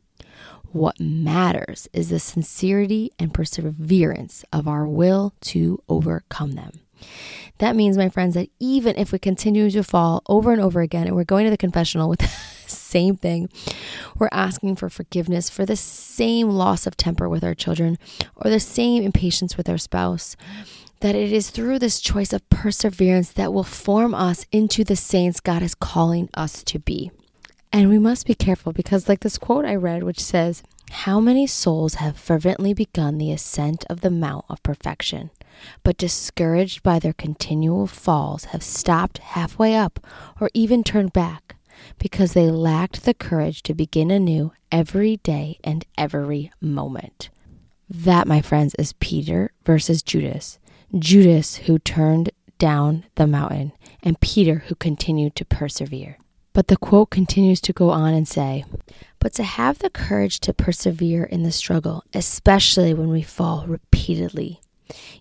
What 0.75 0.99
matters 0.99 1.89
is 1.93 2.09
the 2.09 2.19
sincerity 2.19 3.13
and 3.17 3.33
perseverance 3.33 4.45
of 4.53 4.67
our 4.67 4.89
will 4.89 5.33
to 5.43 5.81
overcome 5.89 6.55
them. 6.57 6.81
That 7.59 7.77
means, 7.77 7.97
my 7.97 8.09
friends, 8.09 8.35
that 8.35 8.51
even 8.59 8.97
if 8.97 9.13
we 9.13 9.21
continue 9.21 9.71
to 9.71 9.85
fall 9.85 10.25
over 10.29 10.51
and 10.51 10.61
over 10.61 10.81
again, 10.81 11.07
and 11.07 11.15
we're 11.15 11.23
going 11.23 11.45
to 11.45 11.51
the 11.53 11.57
confessional 11.57 12.09
with 12.09 12.19
the 12.19 12.27
same 12.67 13.15
thing, 13.15 13.51
we're 14.19 14.29
asking 14.33 14.75
for 14.75 14.91
forgiveness 14.91 15.49
for 15.49 15.65
the 15.65 15.77
same 15.77 16.49
loss 16.49 16.89
of 16.89 16.97
temper 16.97 17.29
with 17.29 17.45
our 17.45 17.55
children 17.55 17.97
or 18.35 18.51
the 18.51 18.59
same 18.59 19.05
impatience 19.05 19.57
with 19.57 19.69
our 19.69 19.79
spouse, 19.79 20.37
that 20.99 21.15
it 21.15 21.31
is 21.31 21.51
through 21.51 21.79
this 21.79 22.01
choice 22.01 22.33
of 22.33 22.51
perseverance 22.51 23.31
that 23.31 23.53
will 23.53 23.63
form 23.63 24.13
us 24.13 24.45
into 24.51 24.83
the 24.83 24.97
saints 24.97 25.39
God 25.39 25.63
is 25.63 25.77
calling 25.77 26.29
us 26.35 26.65
to 26.65 26.81
be. 26.81 27.13
And 27.75 27.89
we 27.89 27.99
must 27.99 28.25
be 28.25 28.37
careful 28.37 28.73
because, 28.73 29.09
like 29.09 29.19
this 29.19 29.37
quote 29.37 29.65
I 29.65 29.75
read, 29.75 30.05
which 30.05 30.21
says, 30.21 30.63
How 30.93 31.19
many 31.19 31.45
souls 31.45 31.95
have 31.95 32.17
fervently 32.17 32.73
begun 32.73 33.19
the 33.19 33.33
ascent 33.33 33.85
of 33.91 34.01
the 34.01 34.13
mount 34.13 34.45
of 34.49 34.63
perfection, 34.63 35.33
but 35.83 35.97
discouraged 35.99 36.85
by 36.85 37.01
their 37.01 37.13
continual 37.13 37.89
falls 37.89 38.45
have 38.45 38.63
stopped 38.63 39.19
halfway 39.19 39.75
up 39.75 39.99
or 40.41 40.51
even 40.55 40.85
turned 40.85 41.13
back 41.13 41.57
because 41.99 42.33
they 42.33 42.49
lacked 42.49 43.05
the 43.05 43.13
courage 43.13 43.61
to 43.65 43.75
begin 43.75 44.13
anew 44.13 44.53
every 44.71 45.17
day 45.17 45.59
and 45.65 45.85
every 45.99 46.53
moment. 46.61 47.29
That, 47.91 48.29
my 48.29 48.41
friends, 48.41 48.77
is 48.79 48.93
Peter 49.01 49.51
versus 49.67 50.01
Judas. 50.01 50.61
Judas, 50.97 51.57
who 51.57 51.81
turned 51.81 52.31
down 52.57 53.05
the 53.17 53.27
mountain, 53.27 53.73
and 54.01 54.21
Peter, 54.21 54.63
who 54.69 54.77
continued 54.77 55.35
to 55.35 55.45
persevere. 55.45 56.19
But 56.55 56.69
the 56.69 56.77
quote 56.77 57.11
continues 57.11 57.61
to 57.63 57.73
go 57.73 57.91
on 57.91 58.15
and 58.15 58.29
say, 58.29 58.65
But 59.19 59.35
to 59.35 59.43
have 59.43 59.81
the 59.81 59.91
courage 59.91 60.39
to 60.41 60.55
persevere 60.55 61.25
in 61.25 61.43
the 61.43 61.51
struggle, 61.51 62.05
especially 62.15 62.95
when 62.95 63.09
we 63.09 63.23
fall 63.23 63.67
repeatedly, 63.67 64.61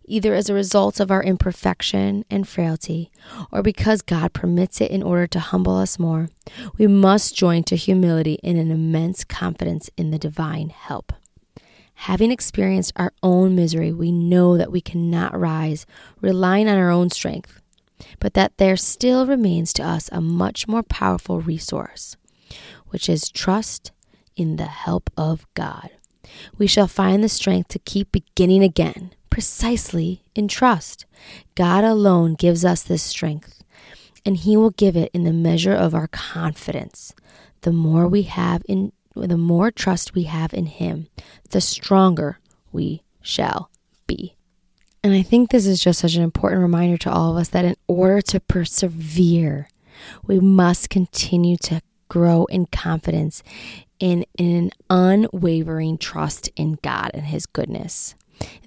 either 0.05 0.35
as 0.35 0.47
a 0.47 0.53
result 0.53 0.99
of 0.99 1.09
our 1.09 1.23
imperfection 1.23 2.23
and 2.29 2.47
frailty, 2.47 3.11
or 3.51 3.63
because 3.63 4.03
God 4.03 4.33
permits 4.33 4.79
it 4.79 4.91
in 4.91 5.01
order 5.01 5.25
to 5.25 5.39
humble 5.39 5.75
us 5.75 5.97
more, 5.97 6.29
we 6.77 6.85
must 6.85 7.35
join 7.35 7.63
to 7.63 7.75
humility 7.75 8.35
in 8.43 8.57
an 8.57 8.69
immense 8.69 9.23
confidence 9.23 9.89
in 9.97 10.11
the 10.11 10.19
divine 10.19 10.69
help. 10.69 11.13
Having 11.95 12.31
experienced 12.31 12.93
our 12.95 13.11
own 13.23 13.55
misery, 13.55 13.91
we 13.91 14.11
know 14.11 14.55
that 14.55 14.71
we 14.71 14.81
cannot 14.81 15.39
rise 15.39 15.87
relying 16.21 16.67
on 16.67 16.77
our 16.77 16.91
own 16.91 17.09
strength 17.09 17.59
but 18.23 18.35
that 18.35 18.57
there 18.57 18.77
still 18.77 19.27
remains 19.27 19.73
to 19.73 19.83
us 19.83 20.09
a 20.13 20.21
much 20.21 20.65
more 20.65 20.81
powerful 20.81 21.41
resource, 21.41 22.15
which 22.87 23.09
is 23.09 23.29
trust 23.29 23.91
in 24.37 24.55
the 24.55 24.63
help 24.63 25.09
of 25.17 25.45
God. 25.55 25.89
We 26.57 26.65
shall 26.65 26.87
find 26.87 27.21
the 27.21 27.27
strength 27.27 27.67
to 27.69 27.79
keep 27.79 28.13
beginning 28.13 28.63
again, 28.63 29.13
precisely 29.29 30.23
in 30.35 30.47
trust. 30.47 31.05
God 31.55 31.83
alone 31.83 32.35
gives 32.35 32.63
us 32.63 32.81
this 32.81 33.03
strength, 33.03 33.61
and 34.25 34.37
He 34.37 34.55
will 34.55 34.71
give 34.71 34.95
it 34.95 35.11
in 35.13 35.25
the 35.25 35.33
measure 35.33 35.75
of 35.75 35.93
our 35.93 36.07
confidence. 36.07 37.13
The 37.63 37.73
more 37.73 38.07
we 38.07 38.21
have 38.21 38.63
in 38.69 38.93
the 39.17 39.37
more 39.37 39.69
trust 39.69 40.15
we 40.15 40.23
have 40.23 40.53
in 40.53 40.67
Him, 40.67 41.07
the 41.49 41.59
stronger 41.59 42.39
we 42.71 43.03
shall 43.21 43.69
be. 44.07 44.37
And 45.03 45.13
I 45.13 45.21
think 45.21 45.49
this 45.49 45.65
is 45.65 45.79
just 45.81 45.99
such 45.99 46.15
an 46.15 46.23
important 46.23 46.61
reminder 46.61 46.97
to 46.99 47.11
all 47.11 47.31
of 47.31 47.37
us 47.37 47.49
that 47.49 47.65
in 47.65 47.75
order 47.87 48.21
to 48.21 48.39
persevere, 48.39 49.67
we 50.25 50.39
must 50.39 50.89
continue 50.89 51.57
to 51.63 51.81
grow 52.07 52.45
in 52.45 52.67
confidence 52.67 53.43
in, 53.99 54.25
in 54.37 54.55
an 54.55 54.71
unwavering 54.89 55.97
trust 55.97 56.49
in 56.55 56.77
God 56.81 57.11
and 57.13 57.25
His 57.25 57.45
goodness. 57.45 58.15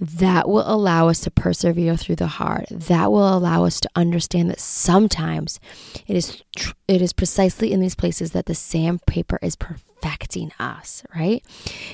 That 0.00 0.48
will 0.48 0.64
allow 0.66 1.08
us 1.08 1.20
to 1.20 1.30
persevere 1.30 1.96
through 1.96 2.16
the 2.16 2.26
hard. 2.26 2.66
That 2.70 3.10
will 3.10 3.36
allow 3.36 3.64
us 3.64 3.80
to 3.80 3.90
understand 3.94 4.50
that 4.50 4.60
sometimes 4.60 5.60
it 6.06 6.16
is 6.16 6.42
tr- 6.56 6.74
it 6.88 7.02
is 7.02 7.12
precisely 7.12 7.72
in 7.72 7.80
these 7.80 7.94
places 7.94 8.32
that 8.32 8.46
the 8.46 8.54
sandpaper 8.54 9.38
is 9.42 9.56
perfecting 9.56 10.52
us, 10.58 11.02
right? 11.14 11.44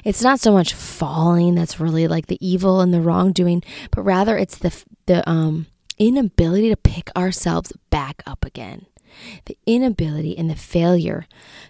It's 0.04 0.22
not 0.22 0.40
so 0.40 0.52
much 0.52 0.74
falling 0.74 1.54
that's 1.54 1.80
really 1.80 2.08
like 2.08 2.26
the 2.26 2.44
evil 2.46 2.80
and 2.80 2.92
the 2.92 3.00
wrongdoing, 3.00 3.62
but 3.90 4.02
rather 4.02 4.36
it's 4.36 4.58
the 4.58 4.84
the 5.06 5.28
um 5.28 5.66
inability 5.98 6.68
to 6.70 6.76
pick 6.76 7.10
ourselves 7.16 7.72
back 7.90 8.22
up 8.26 8.44
again 8.44 8.86
the 9.46 9.56
inability 9.66 10.36
and 10.36 10.48
the 10.48 10.56
failure 10.56 11.26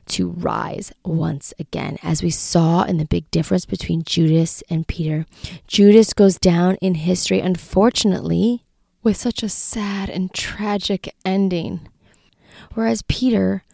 to 0.07 0.29
rise 0.29 0.93
once 1.05 1.53
again. 1.59 1.99
As 2.03 2.23
we 2.23 2.31
saw 2.31 2.85
in 2.85 2.99
the 2.99 3.05
big 3.05 3.31
difference 3.31 3.65
between 3.65 4.03
Judas 4.03 4.63
and 4.69 4.87
Peter, 4.87 5.27
Judas 5.67 6.13
goes 6.13 6.39
down 6.39 6.77
in 6.77 6.95
history, 6.95 7.41
unfortunately, 7.41 8.65
with 9.03 9.17
such 9.17 9.43
a 9.43 9.49
sad 9.49 10.09
and 10.09 10.33
tragic 10.33 11.15
ending. 11.25 11.89
Whereas 12.75 13.03
Peter 13.03 13.65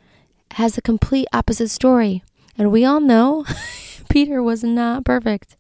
has 0.52 0.78
a 0.78 0.82
complete 0.82 1.28
opposite 1.32 1.68
story. 1.68 2.22
And 2.56 2.72
we 2.72 2.84
all 2.84 3.00
know 3.00 3.44
Peter 4.08 4.42
was 4.42 4.64
not 4.64 5.04
perfect. 5.04 5.56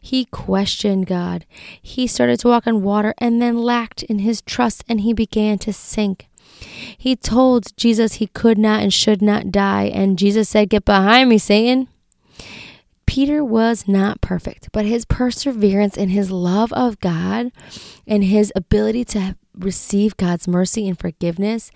He 0.00 0.24
questioned 0.24 1.06
God. 1.06 1.46
He 1.80 2.06
started 2.06 2.40
to 2.40 2.48
walk 2.48 2.66
on 2.66 2.82
water 2.82 3.14
and 3.18 3.40
then 3.40 3.58
lacked 3.58 4.02
in 4.02 4.20
his 4.20 4.42
trust 4.42 4.82
and 4.88 5.02
he 5.02 5.12
began 5.12 5.58
to 5.58 5.72
sink. 5.72 6.28
He 6.96 7.16
told 7.16 7.76
Jesus 7.76 8.14
he 8.14 8.26
could 8.28 8.58
not 8.58 8.82
and 8.82 8.92
should 8.92 9.22
not 9.22 9.50
die, 9.50 9.84
and 9.84 10.18
Jesus 10.18 10.48
said, 10.48 10.70
Get 10.70 10.84
behind 10.84 11.28
me, 11.28 11.38
Satan. 11.38 11.88
Peter 13.06 13.44
was 13.44 13.88
not 13.88 14.20
perfect, 14.20 14.68
but 14.70 14.84
his 14.84 15.04
perseverance 15.04 15.98
and 15.98 16.12
his 16.12 16.30
love 16.30 16.72
of 16.72 17.00
God 17.00 17.50
and 18.06 18.22
his 18.22 18.52
ability 18.54 19.04
to 19.06 19.36
receive 19.58 20.16
God's 20.16 20.46
mercy 20.46 20.86
and 20.86 20.96
forgiveness 20.96 21.72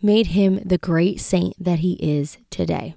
made 0.00 0.28
him 0.28 0.60
the 0.64 0.78
great 0.78 1.20
saint 1.20 1.62
that 1.62 1.80
he 1.80 1.92
is 1.94 2.38
today. 2.48 2.94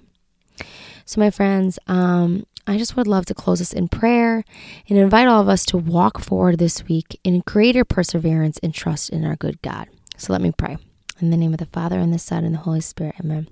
So, 1.04 1.20
my 1.20 1.30
friends, 1.30 1.78
um, 1.86 2.46
I 2.66 2.78
just 2.78 2.96
would 2.96 3.06
love 3.06 3.26
to 3.26 3.34
close 3.34 3.60
us 3.60 3.72
in 3.72 3.88
prayer 3.88 4.44
and 4.88 4.98
invite 4.98 5.28
all 5.28 5.42
of 5.42 5.48
us 5.48 5.66
to 5.66 5.76
walk 5.76 6.20
forward 6.20 6.58
this 6.58 6.84
week 6.84 7.20
in 7.24 7.40
greater 7.40 7.84
perseverance 7.84 8.58
and 8.62 8.72
trust 8.72 9.10
in 9.10 9.24
our 9.24 9.36
good 9.36 9.60
God. 9.60 9.88
So, 10.16 10.32
let 10.32 10.40
me 10.40 10.52
pray. 10.56 10.78
In 11.22 11.30
the 11.30 11.36
name 11.36 11.52
of 11.52 11.60
the 11.60 11.66
Father, 11.66 12.00
and 12.00 12.12
the 12.12 12.18
Son, 12.18 12.44
and 12.44 12.52
the 12.52 12.58
Holy 12.58 12.80
Spirit. 12.80 13.14
Amen. 13.20 13.46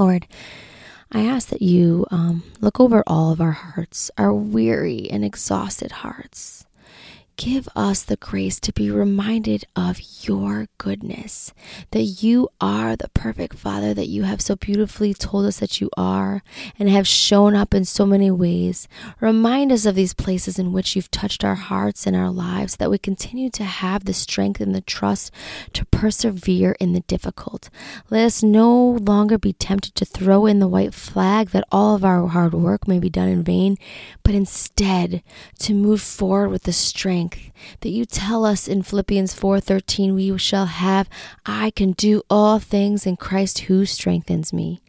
Lord, 0.00 0.26
I 1.12 1.24
ask 1.24 1.48
that 1.50 1.62
you 1.62 2.04
um, 2.10 2.42
look 2.60 2.80
over 2.80 3.04
all 3.06 3.30
of 3.30 3.40
our 3.40 3.52
hearts, 3.52 4.10
our 4.18 4.34
weary 4.34 5.08
and 5.08 5.24
exhausted 5.24 5.92
hearts. 5.92 6.66
Give 7.38 7.68
us 7.76 8.02
the 8.02 8.16
grace 8.16 8.58
to 8.58 8.72
be 8.72 8.90
reminded 8.90 9.64
of 9.76 10.00
your 10.24 10.66
goodness, 10.76 11.54
that 11.92 12.02
you 12.02 12.48
are 12.60 12.96
the 12.96 13.08
perfect 13.10 13.54
Father 13.54 13.94
that 13.94 14.08
you 14.08 14.24
have 14.24 14.40
so 14.40 14.56
beautifully 14.56 15.14
told 15.14 15.46
us 15.46 15.60
that 15.60 15.80
you 15.80 15.88
are 15.96 16.42
and 16.80 16.88
have 16.88 17.06
shown 17.06 17.54
up 17.54 17.72
in 17.72 17.84
so 17.84 18.04
many 18.04 18.28
ways. 18.28 18.88
Remind 19.20 19.70
us 19.70 19.86
of 19.86 19.94
these 19.94 20.14
places 20.14 20.58
in 20.58 20.72
which 20.72 20.96
you've 20.96 21.12
touched 21.12 21.44
our 21.44 21.54
hearts 21.54 22.08
and 22.08 22.16
our 22.16 22.28
lives, 22.28 22.76
that 22.76 22.90
we 22.90 22.98
continue 22.98 23.48
to 23.50 23.62
have 23.62 24.04
the 24.04 24.12
strength 24.12 24.60
and 24.60 24.74
the 24.74 24.80
trust 24.80 25.30
to 25.72 25.86
persevere 25.86 26.74
in 26.80 26.92
the 26.92 27.00
difficult. 27.02 27.70
Let 28.10 28.24
us 28.24 28.42
no 28.42 28.98
longer 29.00 29.38
be 29.38 29.52
tempted 29.52 29.94
to 29.94 30.04
throw 30.04 30.44
in 30.44 30.58
the 30.58 30.66
white 30.66 30.92
flag 30.92 31.50
that 31.50 31.68
all 31.70 31.94
of 31.94 32.04
our 32.04 32.26
hard 32.26 32.52
work 32.52 32.88
may 32.88 32.98
be 32.98 33.08
done 33.08 33.28
in 33.28 33.44
vain, 33.44 33.76
but 34.24 34.34
instead 34.34 35.22
to 35.60 35.72
move 35.72 36.02
forward 36.02 36.48
with 36.48 36.64
the 36.64 36.72
strength 37.28 37.80
that 37.80 37.90
you 37.90 38.04
tell 38.04 38.44
us 38.44 38.68
in 38.68 38.82
Philippians 38.82 39.34
4:13 39.34 40.14
we 40.14 40.36
shall 40.38 40.66
have 40.66 41.08
I 41.46 41.70
can 41.70 41.92
do 41.92 42.22
all 42.30 42.58
things 42.58 43.06
in 43.06 43.16
Christ 43.16 43.60
who 43.60 43.86
strengthens 43.86 44.52
me. 44.52 44.80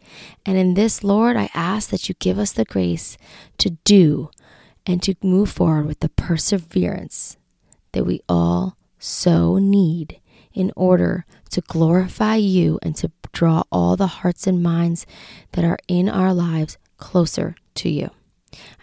And 0.46 0.58
in 0.58 0.74
this, 0.74 1.04
Lord, 1.04 1.36
I 1.38 1.50
ask 1.54 1.90
that 1.90 2.10
you 2.10 2.16
give 2.20 2.40
us 2.40 2.52
the 2.52 2.66
grace 2.66 3.18
to 3.58 3.72
do 3.84 4.30
and 4.86 5.02
to 5.04 5.16
move 5.22 5.52
forward 5.52 5.86
with 5.86 6.00
the 6.00 6.10
perseverance 6.10 7.38
that 7.92 8.06
we 8.06 8.22
all 8.28 8.76
so 8.98 9.58
need 9.58 10.20
in 10.54 10.72
order 10.76 11.26
to 11.52 11.62
glorify 11.62 12.36
you 12.36 12.80
and 12.82 12.96
to 12.96 13.12
draw 13.32 13.64
all 13.72 13.96
the 13.96 14.20
hearts 14.22 14.48
and 14.48 14.64
minds 14.64 15.06
that 15.52 15.64
are 15.64 15.78
in 15.88 16.10
our 16.10 16.34
lives 16.34 16.78
closer 16.98 17.56
to 17.76 17.90
you. 17.90 18.10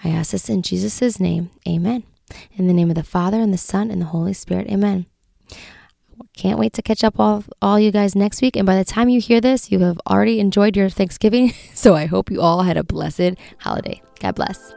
I 0.05 0.11
ask 0.11 0.31
this 0.31 0.49
in 0.49 0.63
Jesus' 0.63 1.19
name. 1.19 1.51
Amen. 1.67 2.05
In 2.57 2.67
the 2.67 2.75
name 2.75 2.89
of 2.89 2.97
the 2.97 3.03
Father, 3.03 3.41
and 3.41 3.53
the 3.53 3.59
Son, 3.59 3.91
and 3.91 4.01
the 4.01 4.07
Holy 4.07 4.33
Spirit. 4.33 4.69
Amen. 4.69 5.07
Can't 6.37 6.59
wait 6.59 6.75
to 6.75 6.83
catch 6.83 7.03
up 7.03 7.19
all, 7.19 7.45
all 7.63 7.81
you 7.81 7.91
guys 7.91 8.15
next 8.15 8.43
week. 8.43 8.57
And 8.57 8.67
by 8.67 8.77
the 8.77 8.85
time 8.85 9.09
you 9.09 9.21
hear 9.21 9.41
this, 9.41 9.71
you 9.73 9.79
have 9.81 9.99
already 10.07 10.39
enjoyed 10.39 10.77
your 10.77 10.91
Thanksgiving. 10.91 11.53
So 11.75 11.95
I 11.95 12.07
hope 12.07 12.31
you 12.31 12.41
all 12.41 12.63
had 12.63 12.77
a 12.77 12.83
blessed 12.83 13.37
holiday. 13.59 14.03
God 14.19 14.35
bless. 14.35 14.75